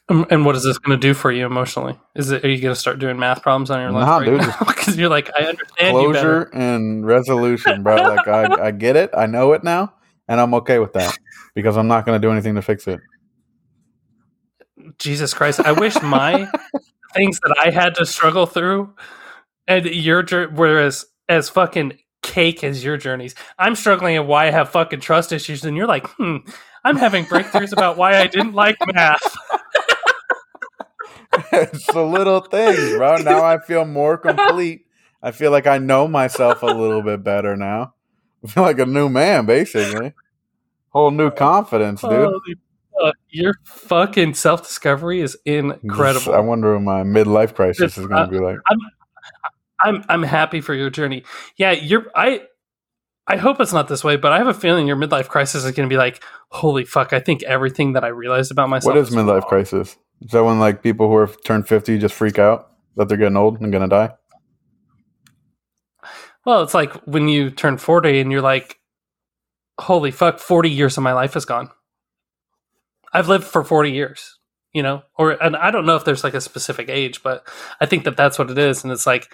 [0.09, 1.99] Um, And what is this going to do for you emotionally?
[2.15, 4.39] Is it are you going to start doing math problems on your lunch Nah, break
[4.41, 6.11] dude, Because you're like, I understand you.
[6.13, 7.95] Closure and resolution, bro.
[8.15, 9.09] like I, I get it.
[9.15, 9.93] I know it now,
[10.29, 11.17] and I'm okay with that
[11.55, 13.01] because I'm not going to do anything to fix it.
[14.99, 15.59] Jesus Christ!
[15.59, 16.49] I wish my
[17.13, 18.93] things that I had to struggle through
[19.67, 23.35] and your were as fucking cake as your journeys.
[23.57, 26.37] I'm struggling at why I have fucking trust issues, and you're like, hmm,
[26.83, 29.21] I'm having breakthroughs about why I didn't like math.
[31.51, 33.17] it's the little things, bro.
[33.17, 34.85] Now I feel more complete.
[35.21, 37.93] I feel like I know myself a little bit better now.
[38.43, 40.13] I feel like a new man, basically.
[40.89, 42.33] Whole new confidence, dude.
[42.99, 46.33] Fuck, your fucking self discovery is incredible.
[46.33, 48.57] I wonder what my midlife crisis is going uh, to be like.
[48.69, 48.79] I'm
[49.83, 51.23] I'm I'm happy for your journey.
[51.57, 52.41] Yeah, you're I
[53.27, 55.71] I hope it's not this way, but I have a feeling your midlife crisis is
[55.71, 57.11] going to be like, holy fuck!
[57.11, 58.95] I think everything that I realized about myself.
[58.95, 59.49] What is midlife wrong.
[59.49, 59.97] crisis?
[60.21, 63.37] Is that when like people who are turned fifty just freak out that they're getting
[63.37, 64.11] old and gonna die?
[66.45, 68.79] Well, it's like when you turn forty and you're like,
[69.79, 70.39] holy fuck!
[70.39, 71.69] Forty years of my life is gone.
[73.11, 74.39] I've lived for forty years,
[74.73, 77.45] you know, or and I don't know if there's like a specific age, but
[77.81, 79.29] I think that that's what it is, and it's like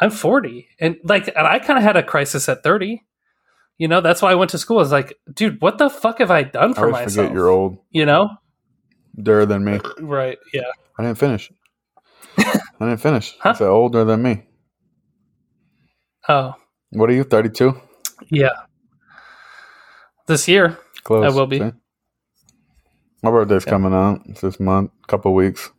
[0.00, 3.02] I'm forty, and like, and I kind of had a crisis at thirty.
[3.78, 4.78] You know, that's why I went to school.
[4.78, 7.14] I was like, dude, what the fuck have I done I for always myself?
[7.26, 8.30] forget you're old, You know,
[9.18, 9.80] older than me.
[10.00, 10.38] right?
[10.52, 10.62] Yeah.
[10.98, 11.50] I didn't finish.
[12.38, 13.34] I didn't finish.
[13.40, 13.50] Huh?
[13.50, 14.44] I said older than me.
[16.28, 16.54] Oh,
[16.90, 17.24] What are you?
[17.24, 17.80] Thirty two.
[18.30, 18.50] yeah.
[20.26, 21.24] This year, Close.
[21.24, 21.58] I will be.
[21.58, 21.72] See?
[23.22, 23.70] My birthday's Yeah.
[23.70, 24.20] coming out.
[24.26, 25.70] It's this month, couple weeks.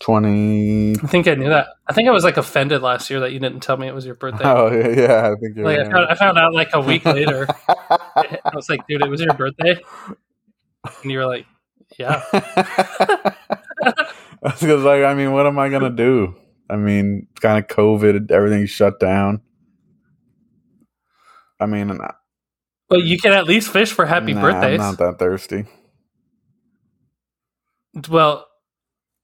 [0.00, 0.92] Twenty.
[1.02, 1.68] I think I knew that.
[1.86, 4.06] I think I was like offended last year that you didn't tell me it was
[4.06, 4.44] your birthday.
[4.44, 5.30] Oh yeah, yeah.
[5.30, 5.64] I think you're.
[5.66, 7.46] like I found, I found out like a week later.
[7.68, 9.76] I was like, dude, it was your birthday,
[11.02, 11.46] and you were like,
[11.98, 12.22] yeah.
[14.42, 16.34] Because like, I mean, what am I gonna do?
[16.70, 18.30] I mean, it's kind of COVID.
[18.30, 19.42] Everything's shut down.
[21.58, 21.94] I mean,
[22.88, 24.80] But you can at least fish for happy nah, birthdays.
[24.80, 25.66] I'm not that thirsty.
[28.08, 28.46] Well,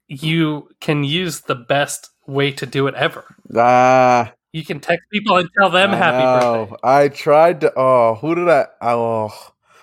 [0.09, 3.24] you can use the best way to do it ever.
[3.57, 6.66] Ah, You can text people and tell them I happy know.
[6.66, 6.76] birthday.
[6.82, 7.72] I tried to.
[7.76, 8.66] Oh, who did I?
[8.80, 9.30] Oh,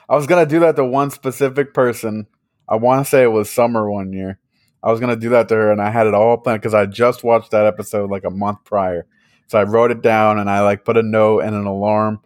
[0.09, 2.27] I was gonna do that to one specific person.
[2.67, 4.39] I want to say it was summer one year.
[4.81, 6.85] I was gonna do that to her, and I had it all planned because I
[6.85, 9.05] just watched that episode like a month prior.
[9.47, 12.21] So I wrote it down, and I like put a note and an alarm,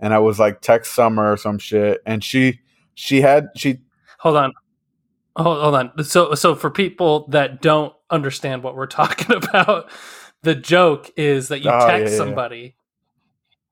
[0.00, 2.60] and I was like text Summer or some shit, and she
[2.94, 3.78] she had she
[4.18, 4.52] hold on,
[5.36, 6.04] hold, hold on.
[6.04, 9.88] So so for people that don't understand what we're talking about,
[10.42, 12.16] the joke is that you Oh, text yeah, yeah.
[12.18, 12.76] somebody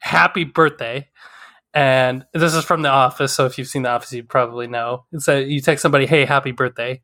[0.00, 1.08] happy birthday
[1.74, 5.04] and this is from the office so if you've seen the office you probably know
[5.12, 7.00] it's that you text somebody hey happy birthday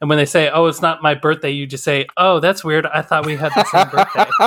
[0.00, 2.86] and when they say oh it's not my birthday you just say oh that's weird
[2.86, 4.26] i thought we had the same birthday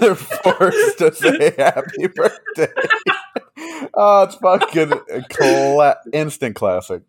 [0.00, 2.72] they're forced to say happy birthday.
[3.94, 4.92] oh, it's fucking
[5.30, 7.02] cla- instant classic.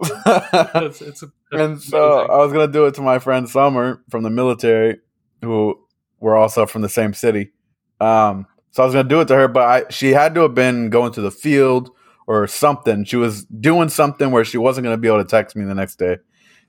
[0.00, 2.30] It's, it's, and so amazing.
[2.30, 4.98] I was gonna do it to my friend Summer from the military,
[5.42, 5.78] who
[6.20, 7.52] were also from the same city.
[8.00, 10.54] Um, so I was gonna do it to her, but I, she had to have
[10.54, 11.90] been going to the field
[12.26, 13.04] or something.
[13.04, 15.96] She was doing something where she wasn't gonna be able to text me the next
[15.96, 16.18] day.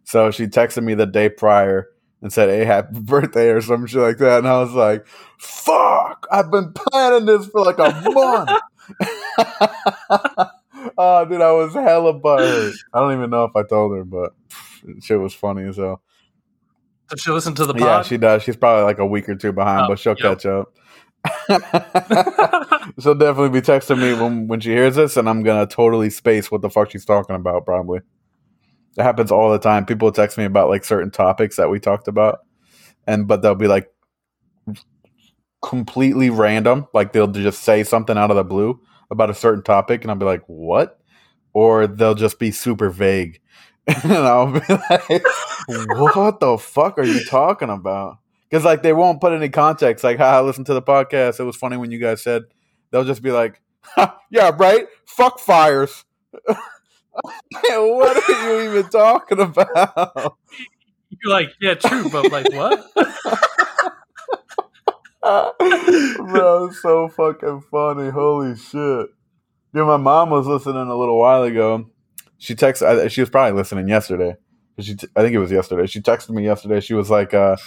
[0.04, 1.88] So she texted me the day prior
[2.22, 5.06] and said, "Hey, happy birthday" or some shit like that, and I was like,
[5.38, 6.28] "Fuck!
[6.32, 8.50] I've been planning this for like a month."
[10.98, 12.74] oh, dude, I was hella butthurt.
[12.94, 14.34] I don't even know if I told her, but
[15.02, 16.02] shit was funny as hell.
[17.10, 18.44] Does she listen to the Yeah, she does.
[18.44, 20.40] She's probably like a week or two behind, Oh, but she'll yep.
[20.40, 20.76] catch up.
[23.00, 26.52] she'll definitely be texting me when, when she hears this, and I'm gonna totally space
[26.52, 27.66] what the fuck she's talking about.
[27.66, 28.02] Probably.
[28.98, 29.86] It happens all the time.
[29.86, 32.40] People text me about like certain topics that we talked about,
[33.08, 33.90] and but they'll be like
[35.64, 36.88] completely random.
[36.94, 38.80] Like they'll just say something out of the blue
[39.12, 41.00] about a certain topic, and I'll be like, "What?"
[41.54, 43.42] Or they'll just be super vague,
[43.88, 45.24] and I'll be like,
[45.68, 50.04] "What the fuck are you talking about?" Because like they won't put any context.
[50.04, 51.40] Like, "Hi, I listened to the podcast.
[51.40, 52.44] It was funny when you guys said."
[52.92, 53.62] They'll just be like,
[54.32, 54.88] "Yeah, right.
[55.06, 56.06] Fuck fires."
[57.52, 60.38] what are you even talking about?
[61.10, 62.86] You're like, yeah, true, but like, what?
[66.18, 68.10] Bro, so fucking funny.
[68.10, 69.08] Holy shit.
[69.74, 71.86] Dude, my mom was listening a little while ago.
[72.38, 74.36] She texted, she was probably listening yesterday.
[74.80, 75.88] She, t- I think it was yesterday.
[75.88, 76.80] She texted me yesterday.
[76.80, 77.58] She was like, uh,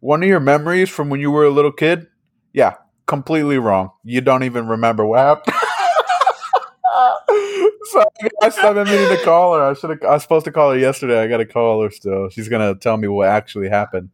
[0.00, 2.06] one of your memories from when you were a little kid?
[2.52, 2.74] Yeah,
[3.06, 3.90] completely wrong.
[4.04, 5.56] You don't even remember what happened.
[7.90, 8.04] so
[8.42, 9.62] I, I've been meaning to call her.
[9.62, 10.02] I should have.
[10.02, 11.20] I was supposed to call her yesterday.
[11.22, 12.28] I got to call her still.
[12.28, 14.10] She's gonna tell me what actually happened.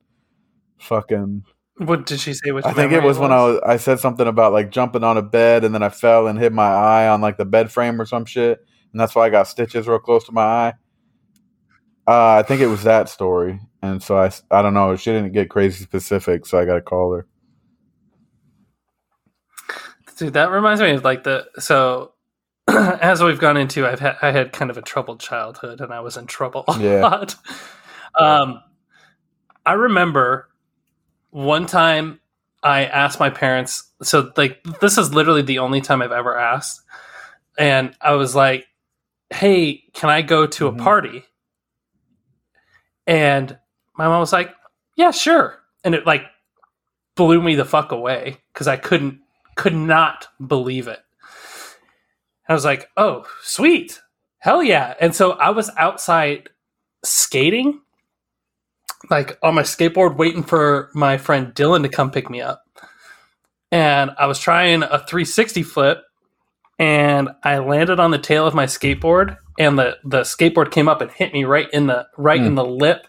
[0.79, 1.45] Fucking.
[1.77, 2.53] What did she say?
[2.53, 3.61] Which I think it memory was when I was.
[3.67, 6.53] I said something about like jumping on a bed and then I fell and hit
[6.53, 9.49] my eye on like the bed frame or some shit, and that's why I got
[9.49, 10.75] stitches real close to my eye.
[12.07, 14.31] Uh, I think it was that story, and so I.
[14.51, 14.95] I don't know.
[14.95, 17.27] She didn't get crazy specific, so I got to call her.
[20.17, 22.13] Dude, that reminds me of like the so
[22.69, 26.01] as we've gone into, I've had I had kind of a troubled childhood, and I
[26.01, 27.01] was in trouble a Yeah.
[27.01, 27.35] lot.
[28.17, 28.63] Um,
[29.67, 30.49] I remember
[31.35, 32.21] one time
[32.63, 33.91] I asked my parents.
[34.03, 36.81] So like this is literally the only time I've ever asked,
[37.59, 38.69] and I was like,
[39.31, 40.81] "Hey, can I go to a mm-hmm.
[40.81, 41.25] party?"
[43.07, 43.59] And
[43.99, 44.55] my mom was like,
[44.95, 46.23] "Yeah, sure," and it like
[47.17, 49.19] blew me the fuck away because I couldn't
[49.57, 51.01] could not believe it.
[52.49, 54.01] I was like, "Oh, sweet,
[54.39, 56.49] hell yeah!" And so I was outside
[57.05, 57.81] skating,
[59.11, 62.63] like on my skateboard, waiting for my friend Dylan to come pick me up.
[63.73, 66.03] And I was trying a 360 flip,
[66.79, 71.01] and I landed on the tail of my skateboard, and the the skateboard came up
[71.01, 72.55] and hit me right in the right in Hmm.
[72.55, 73.07] the lip,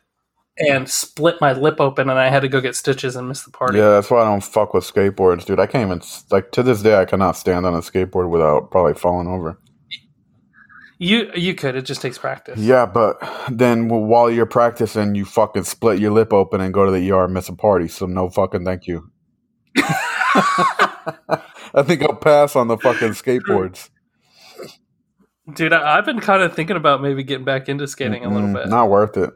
[0.57, 3.51] and split my lip open, and I had to go get stitches and miss the
[3.51, 3.77] party.
[3.77, 5.59] Yeah, that's why I don't fuck with skateboards, dude.
[5.59, 6.95] I can't even like to this day.
[6.95, 9.59] I cannot stand on a skateboard without probably falling over.
[10.97, 11.75] You you could.
[11.75, 12.59] It just takes practice.
[12.59, 13.17] Yeah, but
[13.51, 17.25] then while you're practicing, you fucking split your lip open and go to the ER
[17.25, 17.87] and miss a party.
[17.87, 19.11] So no fucking thank you.
[19.77, 23.89] I think I'll pass on the fucking skateboards.
[25.53, 28.53] Dude, I, I've been kind of thinking about maybe getting back into skating a little
[28.53, 28.69] bit.
[28.69, 29.31] Not worth it.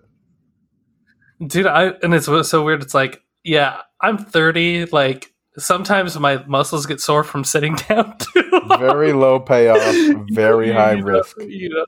[1.45, 2.81] Dude, I and it's so weird.
[2.81, 4.85] It's like, yeah, I'm 30.
[4.85, 8.49] Like sometimes my muscles get sore from sitting down too.
[8.67, 8.79] long.
[8.79, 9.79] Very low payoff,
[10.31, 11.35] very You- high you know- risk.
[11.39, 11.85] you know,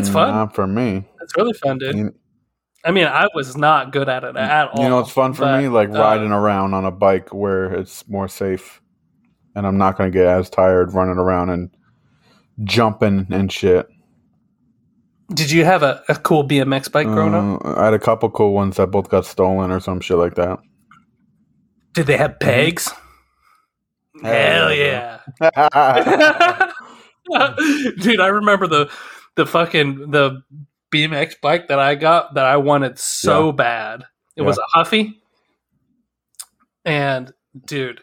[0.00, 0.28] It's fun.
[0.32, 1.04] Not for me.
[1.20, 1.96] it's really fun, dude.
[1.96, 2.14] You,
[2.84, 4.82] I mean, I was not good at it at all.
[4.82, 7.72] you know, it's fun for but, me, like uh, riding around on a bike where
[7.74, 8.80] it's more safe,
[9.56, 11.70] and I'm not going to get as tired running around and
[12.62, 13.88] jumping and shit.
[15.34, 17.64] Did you have a, a cool BMX bike growing up?
[17.64, 20.36] Uh, I had a couple cool ones that both got stolen or some shit like
[20.36, 20.60] that.
[21.96, 22.48] Did they have mm-hmm.
[22.48, 22.92] pegs?
[24.22, 26.72] Hell Hell yeah, yeah.
[27.98, 28.90] Dude, I remember the
[29.34, 30.42] the fucking the
[30.92, 33.52] BMX bike that I got that I wanted so Yeah.
[33.52, 34.04] bad.
[34.36, 35.22] It was a Huffy.
[36.84, 37.32] And
[37.64, 38.02] dude,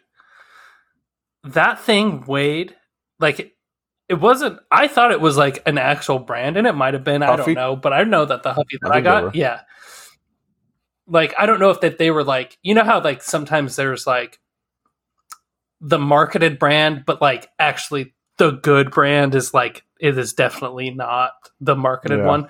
[1.44, 2.76] that thing weighed
[3.20, 3.56] like
[4.10, 7.22] it wasn't I thought it was like an actual brand and it might have been,
[7.22, 9.62] I don't know, but I know that the Huffy that I I, got, yeah.
[11.08, 14.08] Like I don't know if that they were like you know how like sometimes there's
[14.08, 14.40] like
[15.82, 21.32] the marketed brand, but like actually the good brand is like it is definitely not
[21.62, 22.26] the marketed Yeah.
[22.26, 22.48] one.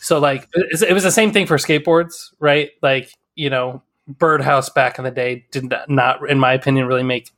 [0.00, 2.70] So like it was the same thing for skateboards, right?
[2.82, 7.02] Like you know, Birdhouse back in the day did not- not, in my opinion, really
[7.02, 7.30] make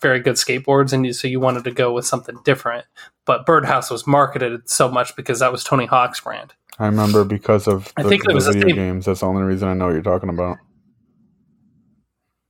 [0.00, 2.86] very good skateboards, and you, so you wanted to go with something different.
[3.26, 6.54] But Birdhouse was marketed so much because that was Tony Hawk's brand.
[6.80, 9.04] I remember because of I the, think it the was video games.
[9.06, 10.58] That's the only reason I know what you're talking about.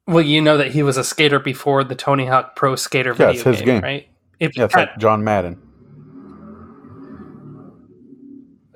[0.06, 3.28] Well, you know that he was a skater before the Tony Hawk Pro Skater Yeah,
[3.32, 3.82] video his game, game.
[3.82, 4.08] right?
[4.38, 5.58] If Yeah, it's like John Madden.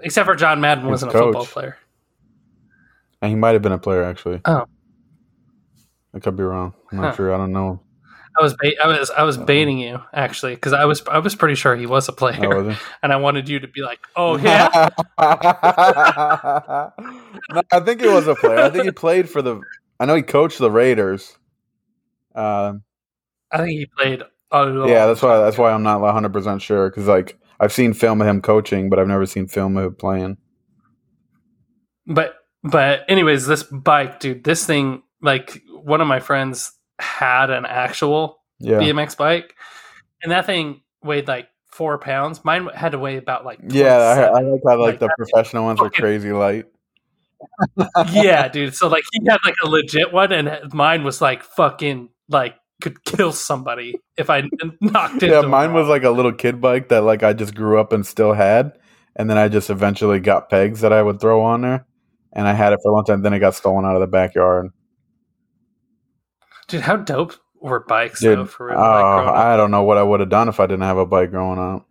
[0.03, 1.79] except for John Madden was wasn't a football player.
[3.23, 4.41] And he might have been a player actually.
[4.45, 4.65] Oh.
[6.15, 6.75] I could be wrong.
[6.93, 7.17] I'm not Huh.
[7.17, 7.35] sure.
[7.35, 7.81] I don't know.
[8.37, 11.37] I was bait- I was I was baiting you actually because I was I was
[11.37, 14.01] pretty sure he was a player, Oh, was and I wanted you to be like,
[14.16, 15.26] "Oh yeah, no,
[17.72, 18.59] I think he was a player.
[18.59, 19.61] I think he played for the.
[20.01, 21.37] I know he coached the Raiders.
[22.35, 22.82] Um,
[23.53, 24.22] I think he played."
[24.53, 25.39] Yeah, that's why.
[25.39, 28.91] That's why I'm not 100 percent sure because like I've seen film of him coaching,
[28.91, 30.37] but I've never seen film of him playing.
[32.07, 37.67] But but anyways, this bike, dude, this thing, like one of my friends had an
[37.67, 39.55] actual Yeah, BMX bike,
[40.23, 42.45] and that thing weighed like four pounds.
[42.45, 44.31] Mine had to weigh about like yeah.
[44.35, 46.67] I, I like how like Like, the professional ones are crazy light.
[48.13, 48.75] yeah, dude.
[48.75, 53.05] So like he had like a legit one, and mine was like fucking like could
[53.05, 54.43] kill somebody if I
[54.81, 55.31] knocked it.
[55.31, 58.07] Yeah, mine was like a little kid bike that like I just grew up and
[58.07, 58.73] still had,
[59.17, 61.87] and then I just eventually got pegs that I would throw on there,
[62.33, 63.23] and I had it for a long time.
[63.23, 64.71] Then it got stolen out of the backyard.
[66.75, 66.83] Dude.
[66.83, 68.45] How dope were bikes Dude, though?
[68.47, 68.85] For real, like.
[68.85, 71.59] I don't know what I would have done if I didn't have a bike growing
[71.59, 71.87] up.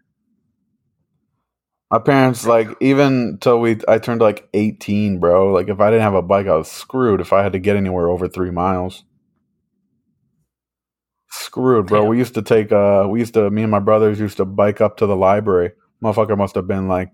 [1.90, 5.54] My parents like even till we I turned like eighteen, bro.
[5.54, 7.22] Like if I didn't have a bike, I was screwed.
[7.22, 9.04] If I had to get anywhere over three miles,
[11.30, 12.02] screwed, bro.
[12.02, 12.10] Damn.
[12.10, 14.82] We used to take uh, we used to me and my brothers used to bike
[14.82, 15.74] up to the library.
[16.04, 17.12] Motherfucker must have been like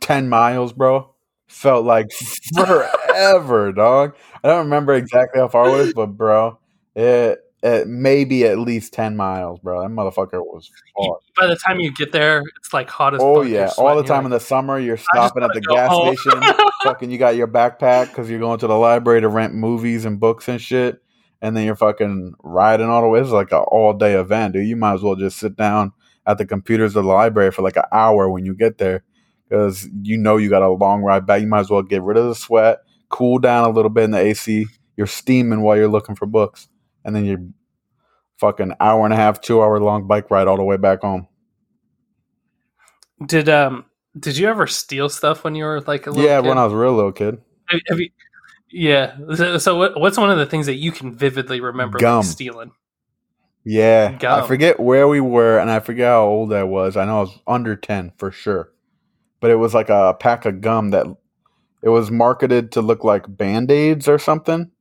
[0.00, 1.14] ten miles, bro.
[1.48, 2.12] Felt like
[2.54, 4.14] forever, dog.
[4.44, 6.58] I don't remember exactly how far it was, but bro,
[6.94, 9.80] it, it may be at least ten miles, bro.
[9.80, 11.16] That motherfucker was far.
[11.40, 13.40] By the time you get there, it's like hot as Oh.
[13.40, 16.14] Yeah, all the time in the summer, you're stopping at the gas home.
[16.14, 16.42] station.
[16.84, 20.20] fucking, you got your backpack because you're going to the library to rent movies and
[20.20, 21.02] books and shit,
[21.40, 23.20] and then you're fucking riding all the way.
[23.20, 24.68] It's like an all day event, dude.
[24.68, 25.92] You might as well just sit down
[26.26, 29.04] at the computers of the library for like an hour when you get there,
[29.48, 31.40] because you know you got a long ride back.
[31.40, 34.10] You might as well get rid of the sweat, cool down a little bit in
[34.10, 34.66] the AC.
[34.96, 36.68] You're steaming while you're looking for books,
[37.04, 37.44] and then you're
[38.38, 41.26] fucking hour and a half, two hour long bike ride all the way back home.
[43.26, 43.84] Did um
[44.18, 46.48] did you ever steal stuff when you were like a little Yeah, kid?
[46.48, 47.40] when I was a real little kid.
[47.68, 48.10] Have- have you-
[48.70, 49.16] yeah.
[49.36, 52.18] So, so what, what's one of the things that you can vividly remember Gum.
[52.18, 52.72] like, stealing?
[53.64, 56.96] Yeah, I forget where we were, and I forget how old I was.
[56.98, 58.72] I know I was under ten for sure,
[59.40, 61.06] but it was like a pack of gum that
[61.84, 64.72] it was marketed to look like band aids or something.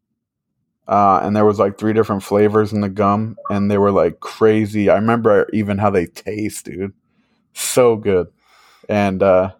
[0.87, 4.19] Uh, and there was like three different flavors in the gum, and they were like
[4.21, 4.89] crazy.
[4.89, 6.93] I remember even how they taste, dude.
[7.53, 8.27] So good.
[8.89, 9.53] And uh,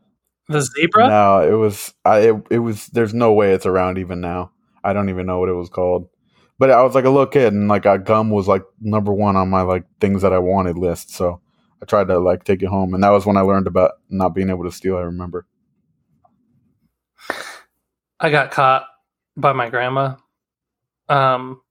[0.50, 1.08] The zebra?
[1.08, 2.20] no, it was I.
[2.30, 2.88] It, it was.
[2.88, 4.52] There's no way it's around even now.
[4.84, 6.10] I don't even know what it was called.
[6.60, 9.36] But I was like a little kid, and like a gum was like number one
[9.38, 11.12] on my like things that I wanted list.
[11.12, 11.42] So
[11.82, 14.36] I tried to like take it home, and that was when I learned about not
[14.36, 14.98] being able to steal.
[14.98, 15.46] I remember.
[18.20, 18.86] I got caught
[19.36, 20.16] by my grandma.
[21.10, 21.62] Um,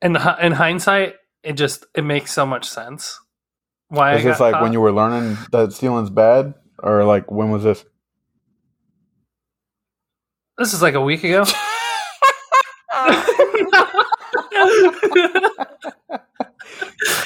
[0.00, 3.18] in in hindsight, it just it makes so much sense.
[3.88, 4.62] Why Is I this like caught.
[4.62, 7.84] when you were learning that stealing's bad, or like when was this?
[10.58, 11.44] This is like a week ago.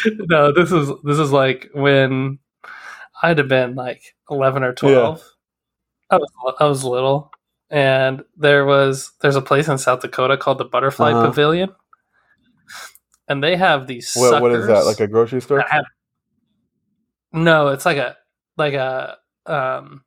[0.29, 2.39] no, this is this is like when
[3.23, 5.23] I'd have been like eleven or twelve.
[6.11, 7.33] I was I was little,
[7.71, 11.27] and there was there's a place in South Dakota called the Butterfly Uh-huh.
[11.27, 11.71] Pavilion,
[13.29, 14.13] and they have these.
[14.15, 14.85] What, what is that?
[14.87, 15.61] Like a grocery store?
[15.61, 15.85] have-
[17.33, 18.17] no, it's like a
[18.57, 20.03] like a um,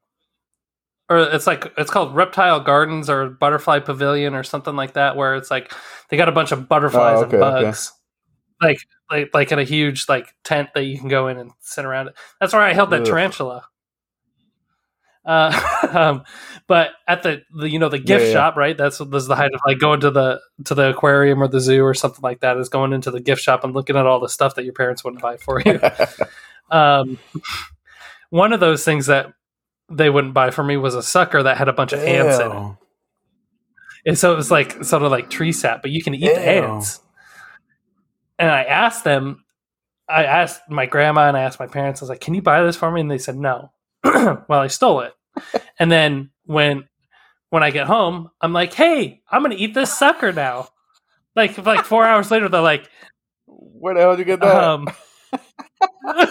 [1.09, 5.35] or it's like it's called Reptile Gardens or Butterfly Pavilion or something like that, where
[5.35, 5.71] it's like
[6.09, 7.61] they got a bunch of butterflies Oh, okay, and okay.
[7.65, 7.91] bugs,
[8.61, 8.79] like
[9.11, 12.07] like like in a huge like tent that you can go in and sit around.
[12.07, 12.15] it.
[12.39, 13.65] That's where I held that tarantula
[15.25, 16.23] Uh, um,
[16.67, 18.33] but at the, the you know the gift Yeah, yeah.
[18.33, 18.77] shop, right?
[18.77, 21.83] That's that's the height of like going to the to the aquarium or the zoo
[21.83, 22.57] or something like that.
[22.57, 25.03] Is going into the gift shop and looking at all the stuff that your parents
[25.03, 25.79] wouldn't buy for you.
[26.71, 27.19] um,
[28.29, 29.33] one of those things that
[29.89, 32.51] they wouldn't buy for me was a sucker that had a bunch of ants in
[32.51, 32.75] it.
[34.05, 36.39] And so it was like sort of like tree sap, but you can eat the
[36.39, 37.01] ants.
[38.37, 39.43] And I asked them,
[40.07, 42.63] I asked my grandma and I asked my parents, I was like, can you buy
[42.63, 43.01] this for me?
[43.01, 43.71] And they said no.
[44.47, 45.13] well, I stole it.
[45.79, 46.87] and then when
[47.49, 50.67] when I get home, I'm like, hey, I'm gonna eat this sucker now.
[51.35, 52.89] Like like four hours later, they're like,
[53.47, 54.63] Where the hell did you get that?
[54.63, 54.87] um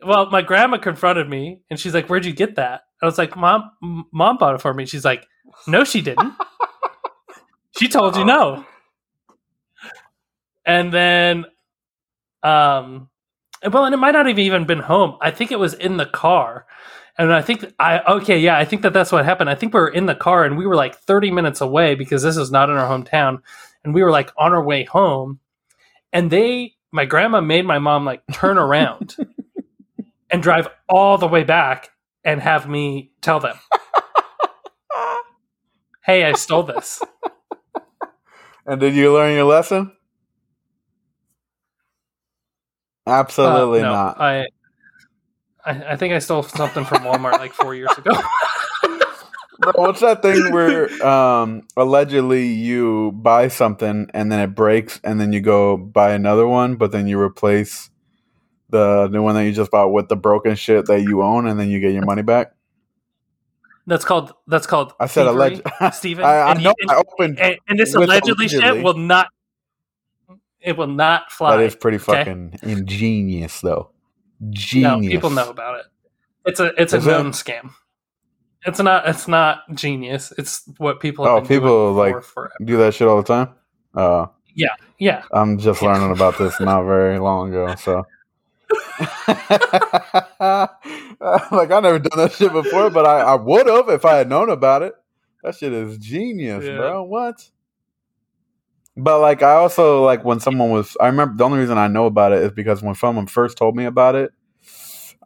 [0.00, 2.82] Well, my grandma confronted me and she's like, Where'd you get that?
[3.02, 4.86] I was like, Mom m- mom bought it for me.
[4.86, 5.26] She's like,
[5.66, 6.34] No, she didn't.
[7.78, 8.64] she told you no.
[10.66, 11.46] And then
[12.42, 13.08] um
[13.72, 15.16] well, and it might not have even been home.
[15.20, 16.66] I think it was in the car.
[17.16, 19.50] And I think I okay, yeah, I think that that's what happened.
[19.50, 22.22] I think we were in the car and we were like 30 minutes away because
[22.22, 23.40] this is not in our hometown
[23.84, 25.40] and we were like on our way home
[26.12, 29.16] and they my grandma made my mom like turn around
[30.30, 31.90] and drive all the way back
[32.24, 33.56] and have me tell them
[36.04, 37.02] hey i stole this
[38.66, 39.92] and did you learn your lesson?
[43.08, 44.20] Absolutely Uh, no, not.
[44.20, 44.40] I,
[45.64, 48.12] I i think i stole something from walmart like four years ago
[49.60, 55.20] Bro, what's that thing where um, allegedly you buy something and then it breaks and
[55.20, 57.90] then you go buy another one, but then you replace
[58.70, 61.58] the new one that you just bought with the broken shit that you own and
[61.58, 62.52] then you get your money back?
[63.88, 65.62] that's called that's called I said alleged.
[65.92, 66.24] Steven.
[66.24, 67.40] I, I And know you- I opened.
[67.40, 68.60] and, and this allegedly, allegedly.
[68.76, 69.26] shit will not
[70.60, 72.04] it will not fly That is pretty okay?
[72.24, 73.90] fucking ingenious, though.
[74.50, 75.02] Genius.
[75.04, 75.86] no people know about it
[76.46, 77.10] it's a it's a Is it?
[77.10, 77.70] scam
[78.64, 82.14] it's not it's not genius it's what people Oh, people, like-.
[82.64, 83.54] Do that shit all the time.
[83.94, 85.22] Uh, yeah yeah.
[85.32, 88.04] I'm just learning about this not very long ago, so.
[90.40, 94.28] like I never done that shit before, but I, I would have if I had
[94.28, 94.94] known about it.
[95.42, 96.76] That shit is genius, Yeah.
[96.76, 97.02] bro.
[97.04, 97.48] What?
[98.98, 102.06] But like I also like when someone was I remember the only reason I know
[102.06, 104.32] about it is because when someone first told me about it,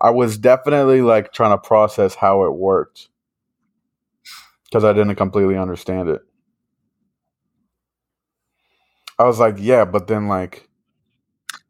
[0.00, 3.08] I was definitely like trying to process how it worked.
[4.64, 6.22] Because I didn't completely understand it.
[9.18, 10.68] I was like, yeah, but then like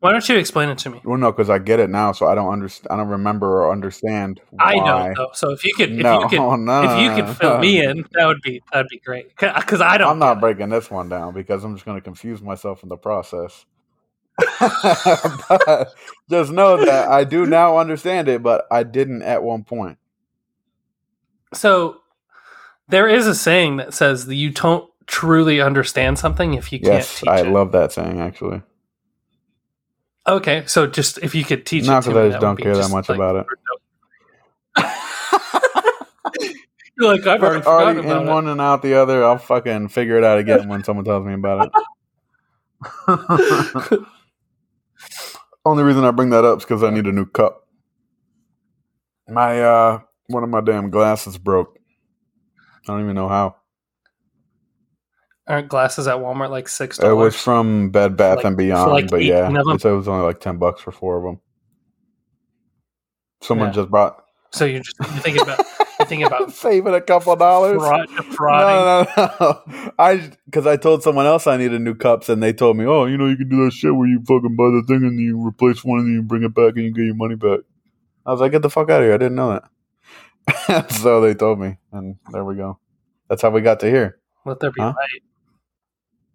[0.02, 2.26] why don't you explain it to me well, no, because I get it now, so
[2.26, 2.88] I don't understand.
[2.90, 4.40] I don't remember or understand.
[4.50, 4.64] Why.
[4.64, 5.28] I don't know.
[5.32, 8.04] So if you could, if no, you could, no, if you could fill me in,
[8.14, 9.28] that would be that'd be great.
[9.38, 10.10] Because I don't.
[10.10, 10.40] I'm not get it.
[10.40, 13.64] breaking this one down because I'm just going to confuse myself in the process.
[14.58, 15.94] but
[16.28, 19.98] just know that I do now understand it, but I didn't at one point.
[21.54, 22.00] So
[22.88, 26.92] there is a saying that says that you don't truly understand something if you can't
[26.92, 27.48] Yes, teach I it.
[27.48, 28.62] love that saying actually.
[30.26, 31.88] Okay, so just if you could teach me.
[31.88, 33.46] Not it to because I me, don't care that much like- about it.
[36.98, 38.26] You're like I've already Already in it.
[38.30, 39.24] one and out the other.
[39.24, 41.70] I'll fucking figure it out again when someone tells me about
[43.08, 43.98] it.
[45.64, 47.66] Only reason I bring that up is because I need a new cup.
[49.28, 51.78] My uh, one of my damn glasses broke.
[52.86, 53.56] I don't even know how.
[55.52, 59.10] Aren't glasses at Walmart like six It was from Bed Bath like- and Beyond, like
[59.10, 59.74] but yeah, 18 of 'em?
[59.92, 61.40] it was only like ten bucks for four of them.
[63.42, 63.74] Someone Yeah.
[63.74, 64.24] just bought.
[64.50, 65.58] So you're just you're thinking about
[65.98, 67.82] you're thinking about saving a couple dollars.
[68.34, 68.66] fraud.
[68.66, 69.90] No, no, no.
[69.98, 73.04] I because I told someone else I needed new cups, and they told me, "Oh,
[73.06, 75.44] you know, you can do that shit where you fucking buy the thing and you
[75.46, 77.60] replace one and you bring it back and you get your money back."
[78.24, 79.14] I was like, "Get the fuck out of here!
[79.14, 79.58] I didn't know
[80.46, 82.78] that." so they told me, and there we go.
[83.28, 84.18] That's how we got to here.
[84.44, 84.94] Let there be Huh?
[84.96, 85.22] light.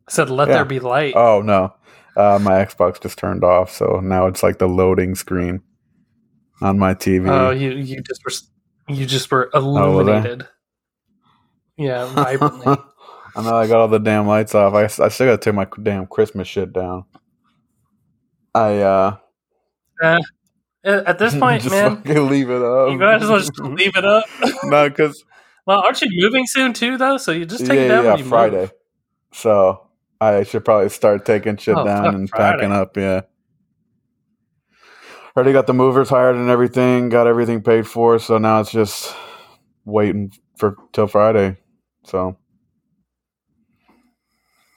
[0.08, 0.56] I said, "Let Yeah.
[0.56, 1.74] there be light." Oh no,
[2.16, 5.62] uh, my Xbox just turned off, so now it's like the loading screen
[6.62, 7.30] on my TV.
[7.30, 10.48] Oh, you you just were you just were Oh, illuminated.
[11.78, 12.78] yeah, vibrantly.
[13.36, 14.74] I know I got all the damn lights off.
[14.74, 17.06] I, I still gotta take my damn Christmas shit down.
[18.56, 19.18] I uh
[20.02, 20.20] Uh,
[20.84, 22.92] at this point, just man, fucking leave it up.
[22.92, 24.24] you might as well just leave it up.
[24.64, 25.24] no, because
[25.66, 27.18] well, aren't you moving soon too, though?
[27.18, 28.62] So you just take yeah, it down yeah, when you Friday.
[28.62, 28.72] move.
[29.34, 29.87] So
[30.20, 32.58] I should probably start taking shit Oh, down and Friday.
[32.58, 32.98] packing up.
[32.98, 33.22] Yeah.
[35.36, 37.10] Already got the movers hired and everything.
[37.10, 38.18] Got everything paid for.
[38.18, 39.16] So now it's just
[39.86, 41.58] waiting for till Friday.
[42.06, 42.38] So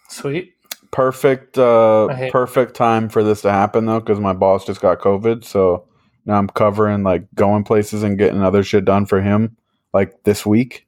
[0.09, 0.53] Sweet.
[0.91, 5.45] perfect, uh, perfect time for this to happen though, because my boss just got COVID.
[5.45, 5.87] So
[6.27, 9.57] Now I'm covering like going places and getting other shit done for him
[9.95, 10.87] like this week.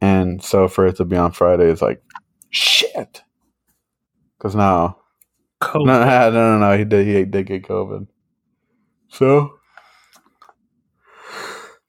[0.00, 2.02] And so for it to be on Friday is like
[2.48, 3.22] shit.
[4.44, 4.98] Cause now
[5.62, 5.86] COVID.
[5.86, 8.06] no, no, no, no, he did he did get COVID.
[9.08, 9.54] So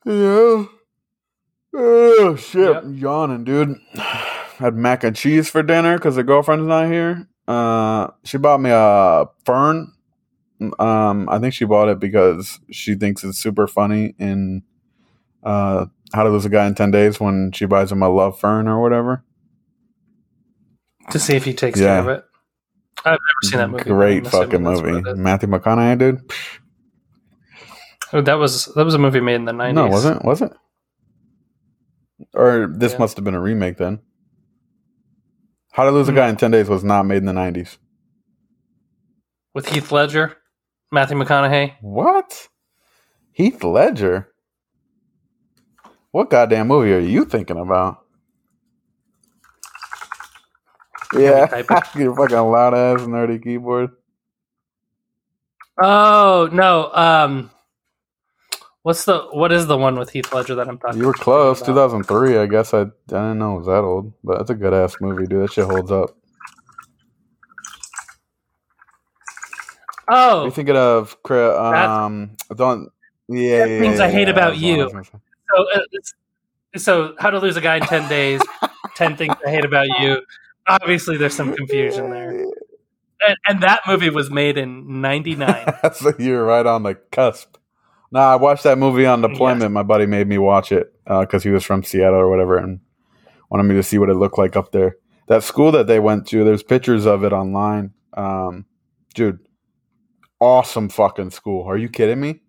[0.06, 0.66] yeah.
[1.78, 2.84] Oh shit, Yep.
[2.84, 3.76] I'm yawning, dude.
[4.58, 7.28] Had mac and cheese for dinner because the girlfriend's not here.
[7.46, 9.92] Uh, she bought me a fern.
[10.80, 14.64] Um, I think she bought it because she thinks it's super funny in
[15.44, 18.40] uh, How to Lose a Guy in Ten Days when she buys him a love
[18.40, 19.26] fern or whatever.
[21.12, 21.88] to see if he takes Yeah.
[21.88, 22.26] care of it.
[23.04, 23.84] I've never seen that movie.
[23.84, 25.02] Great fucking movie.
[25.16, 26.32] Matthew McConaughey, dude.
[28.14, 29.76] Oh, that was that was a movie made in the nineties.
[29.76, 30.52] No, wasn't was it?
[32.34, 33.00] Or this Yeah.
[33.00, 34.00] must have been a remake then.
[35.74, 36.18] How to Lose a Hmm.
[36.18, 37.78] Guy in Ten Days was not made in the nineties.
[39.54, 40.36] with Heath Ledger,
[40.92, 41.76] Matthew McConaughey.
[41.82, 42.50] What?
[43.32, 44.30] Heath Ledger?
[46.12, 48.05] What goddamn movie are you thinking about?
[51.20, 51.64] Yeah,
[51.96, 53.92] your fucking loud ass nerdy keyboard.
[55.82, 57.52] Oh no, um,
[58.84, 61.00] what's the what is the one with Heath Ledger that I'm talking?
[61.00, 61.60] You were close.
[61.60, 61.68] about?
[61.68, 62.38] 2003.
[62.38, 64.96] I guess I, I didn't know it was that old, but it's a good ass
[65.02, 65.44] movie, dude.
[65.44, 66.16] That shit holds up.
[70.08, 72.92] Oh, You're thinking of um, don't
[73.28, 74.78] yeah, yeah, Things yeah, I Hate yeah, About that's You.
[74.84, 75.18] was gonna say.
[75.56, 78.42] so uh, so how to lose a guy in ten days?
[78.96, 80.22] ten things I hate about you.
[80.68, 85.38] Obviously, there's some confusion there, and, and that movie was made in '99.
[85.84, 87.58] That's year right on the cusp.
[88.12, 89.72] Nah, I watched that movie on deployment.
[89.72, 92.80] My buddy made me watch it because he was from Seattle or whatever and
[93.50, 94.98] wanted me to see what it looked like up there.
[95.28, 97.94] That school that they went to, there's pictures of it online.
[98.14, 98.66] Um,
[99.14, 99.40] dude,
[100.40, 101.68] awesome fucking school.
[101.68, 102.42] Are you kidding me?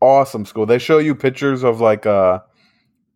[0.00, 0.66] Awesome school.
[0.66, 2.40] They show you pictures of like uh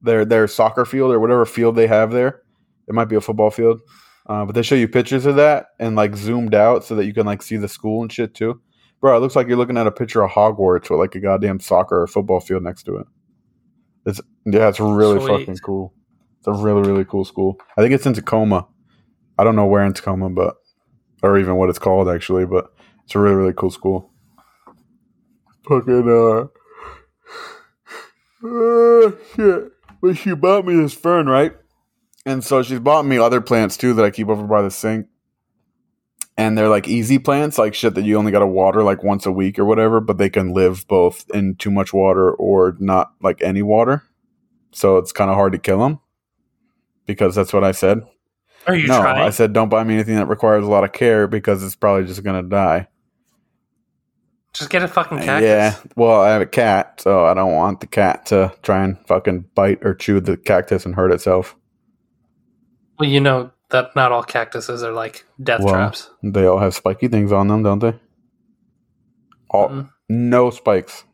[0.02, 2.42] their their soccer field or whatever field they have there.
[2.88, 3.80] It might be a football field.
[4.28, 7.14] Uh, but they show you pictures of that and like zoomed out so that you
[7.14, 8.60] can like see the school and shit too.
[9.00, 11.60] Bro, it looks like you're looking at a picture of Hogwarts with like a goddamn
[11.60, 13.06] soccer or football field next to it.
[14.04, 15.40] It's yeah, it's really Sweet.
[15.40, 15.92] fucking cool.
[16.38, 17.58] It's a really really cool school.
[17.76, 18.66] I think it's in Tacoma.
[19.38, 20.56] I don't know where in Tacoma, but
[21.22, 22.72] or even what it's called actually, but
[23.04, 24.12] it's a really really cool school.
[25.68, 26.46] Fucking uh,
[28.46, 29.72] uh shit.
[30.00, 31.56] But she bought me this fern, right?
[32.26, 35.06] And so she's bought me other plants too that I keep over by the sink
[36.36, 39.24] and they're like easy plants, like shit that you only got to water like once
[39.24, 43.12] a week or whatever, but they can live both in too much water or not
[43.22, 44.02] like any water.
[44.72, 46.00] So it's kind of hard to kill them
[47.06, 48.02] because that's what I said.
[48.66, 49.22] Are you no, trying?
[49.22, 52.06] I said don't buy me anything that requires a lot of care because it's probably
[52.06, 52.88] just gonna die.
[54.52, 55.48] Just get a fucking uh, cactus.
[55.48, 58.98] Yeah, well, I have a cat, so I don't want the cat to try and
[59.06, 61.54] fucking bite or chew the cactus and hurt itself.
[62.98, 66.10] Well, you know that not all cactuses are like death Well, traps.
[66.22, 67.94] They all have spiky things on them, don't they?
[69.50, 69.90] All Mm.
[70.08, 71.04] no spikes.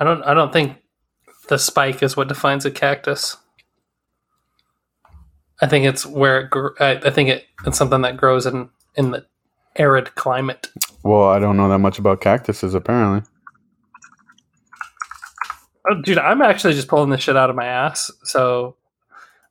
[0.00, 0.22] I don't.
[0.22, 0.76] I don't think
[1.48, 3.36] the spike is what defines a cactus.
[5.60, 6.50] I think it's where it.
[6.50, 9.26] Gr- I, I think it, it's something that grows in in the
[9.76, 10.68] arid climate.
[11.02, 12.74] Well, I don't know that much about cactuses.
[12.74, 13.28] Apparently,
[15.90, 18.10] Oh, dude, I'm actually just pulling this shit out of my ass.
[18.24, 18.76] So,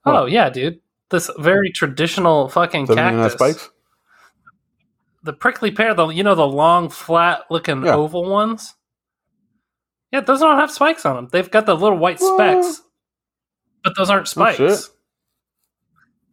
[0.08, 0.80] oh yeah, dude,
[1.10, 3.34] this very traditional fucking cactus.
[3.34, 3.70] spikes.
[5.24, 7.96] The prickly pear, the you know the long, flat looking Yeah.
[7.96, 8.76] oval ones.
[10.12, 11.28] Yeah, those don't have spikes on them.
[11.32, 12.36] They've got the little white What?
[12.64, 12.82] specks,
[13.84, 14.72] but those aren't Oh, shit.
[14.74, 14.90] spikes.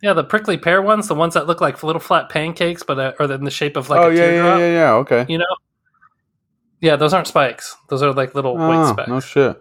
[0.03, 3.13] yeah, the prickly pear ones, the ones that look like little flat pancakes, but uh,
[3.19, 4.59] are in the shape of like oh a yeah, yeah, teardrop.
[4.61, 4.93] yeah, yeah.
[4.95, 5.27] Okay.
[5.29, 5.57] You know.
[6.81, 7.77] Yeah, those aren't spikes.
[7.89, 9.09] Those are like little white Oh, specks.
[9.09, 9.61] no shit.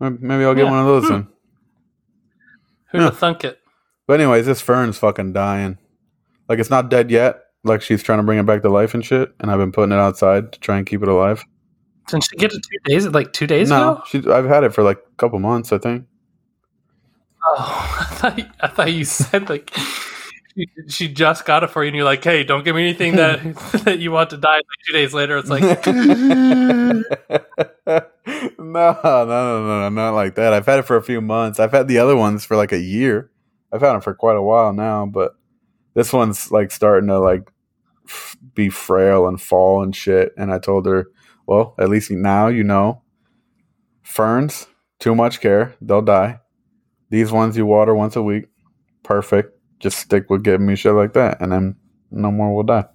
[0.00, 0.70] Maybe maybe I'll get Yeah.
[0.70, 1.12] one of those Hmm.
[1.12, 1.28] then.
[2.94, 3.08] Who'd Yeah.
[3.10, 3.58] have thunk it?
[4.06, 5.78] But anyways, this fern's fucking dying.
[6.48, 7.40] Like it's not dead yet.
[7.64, 9.92] Like she's trying to bring it back to life and shit, and I've been putting
[9.92, 11.44] it outside to try and keep it alive.
[12.08, 13.06] Didn't she get it two days?
[13.08, 14.02] Like two days no, ago?
[14.06, 16.04] she, I've had it for like a couple months, I think.
[17.42, 17.56] Oh,
[18.00, 19.70] I thought you, I thought you said like
[20.56, 23.16] she, she just got it for you, and you're like, "Hey, don't give me anything
[23.16, 23.40] that
[23.84, 27.02] that you want to die." Like two days later, it's like, no,
[28.58, 30.52] no, no, no, no, not like that.
[30.52, 31.60] I've had it for a few months.
[31.60, 33.30] I've had the other ones for like a year.
[33.72, 35.34] I've had them for quite a while now, but
[35.94, 37.50] this one's like starting to like
[38.06, 40.32] f- be frail and fall and shit.
[40.36, 41.08] And I told her,
[41.46, 43.02] well, at least now you know.
[44.02, 44.66] Ferns,
[45.00, 46.40] too much care, they'll die.
[47.10, 48.46] These ones you water once a week,
[49.02, 49.58] perfect.
[49.80, 51.76] Just stick with giving me shit like that, and then
[52.10, 52.86] no more will die.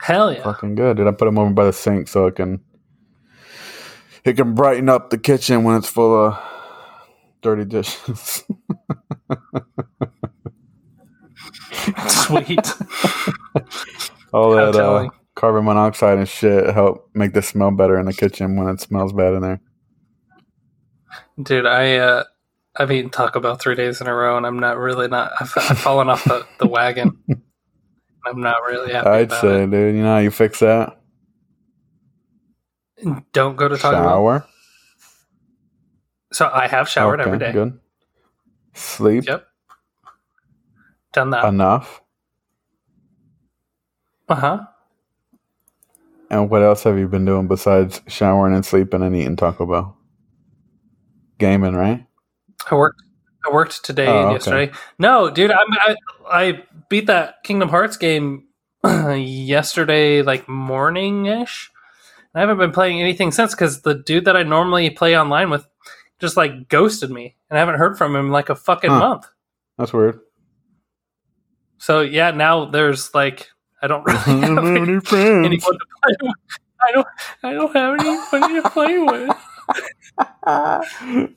[0.00, 0.42] Hell yeah.
[0.42, 1.06] Fucking good, dude.
[1.06, 2.60] I put them over by the sink so it can
[4.24, 6.38] it can brighten up the kitchen when it's full of
[7.42, 8.44] dirty dishes.
[12.08, 12.58] Sweet.
[14.32, 18.12] All How that uh, carbon monoxide and shit help make the smell better in the
[18.12, 19.60] kitchen when it smells bad in there.
[21.42, 22.24] Dude, I uh
[22.78, 25.32] I've eaten Taco Bell three days in a row, and I'm not really not.
[25.40, 27.18] I've, I've fallen off the, the wagon.
[28.26, 31.00] I'm not really happy I'd say, dude, you know how you fix that?
[33.32, 34.46] Don't go to Taco Bell.
[36.32, 37.52] So I have showered Okay, every day.
[37.52, 37.78] Good.
[38.74, 39.46] Sleep Yep.
[41.12, 41.44] Done that.
[41.46, 42.02] enough.
[44.28, 44.66] Uh huh.
[46.30, 49.96] And what else have you been doing besides showering and sleeping and eating Taco Bell?
[51.38, 52.05] Gaming, right?
[52.70, 53.02] I worked.
[53.48, 54.32] I worked today Oh, and okay.
[54.34, 54.72] yesterday.
[54.98, 55.96] No, dude, I'm, I
[56.28, 58.48] I beat that Kingdom Hearts game
[58.84, 61.70] yesterday, like morning ish.
[62.34, 65.66] I haven't been playing anything since because the dude that I normally play online with
[66.18, 68.98] just like ghosted me, and I haven't heard from him in like a fucking Huh.
[68.98, 69.26] month.
[69.78, 70.20] That's weird.
[71.78, 73.48] So yeah, now there's like
[73.80, 75.46] I don't really I don't have have any- any friends.
[75.46, 76.32] anyone to play with.
[76.82, 77.06] I don't.
[77.42, 79.36] I don't have anybody to play with.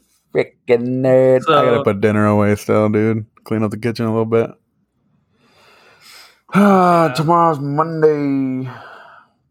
[0.34, 1.42] Freaking nerd.
[1.50, 3.26] I gotta put dinner away still, dude.
[3.44, 4.52] Clean up the kitchen a little bit.
[6.54, 8.70] Ah, tomorrow's Monday.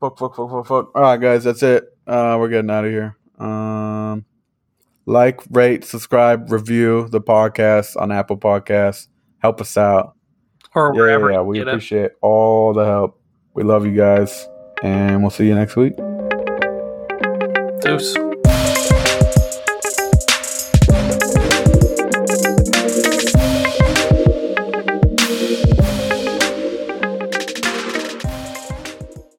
[0.00, 0.90] Fuck, fuck, fuck, fuck, fuck.
[0.94, 1.84] All right, guys, that's it.
[2.06, 3.16] Uh, we're getting out of here.
[3.38, 4.24] Um,
[5.06, 9.08] like, rate, subscribe, review the podcast on Apple Podcasts.
[9.40, 10.14] Help us out.
[10.74, 11.70] Or Yeah, wherever yeah, we get it.
[11.70, 13.20] appreciate all the help.
[13.54, 14.46] We love you guys,
[14.84, 15.96] and we'll see you next week.
[17.80, 18.16] Deuce.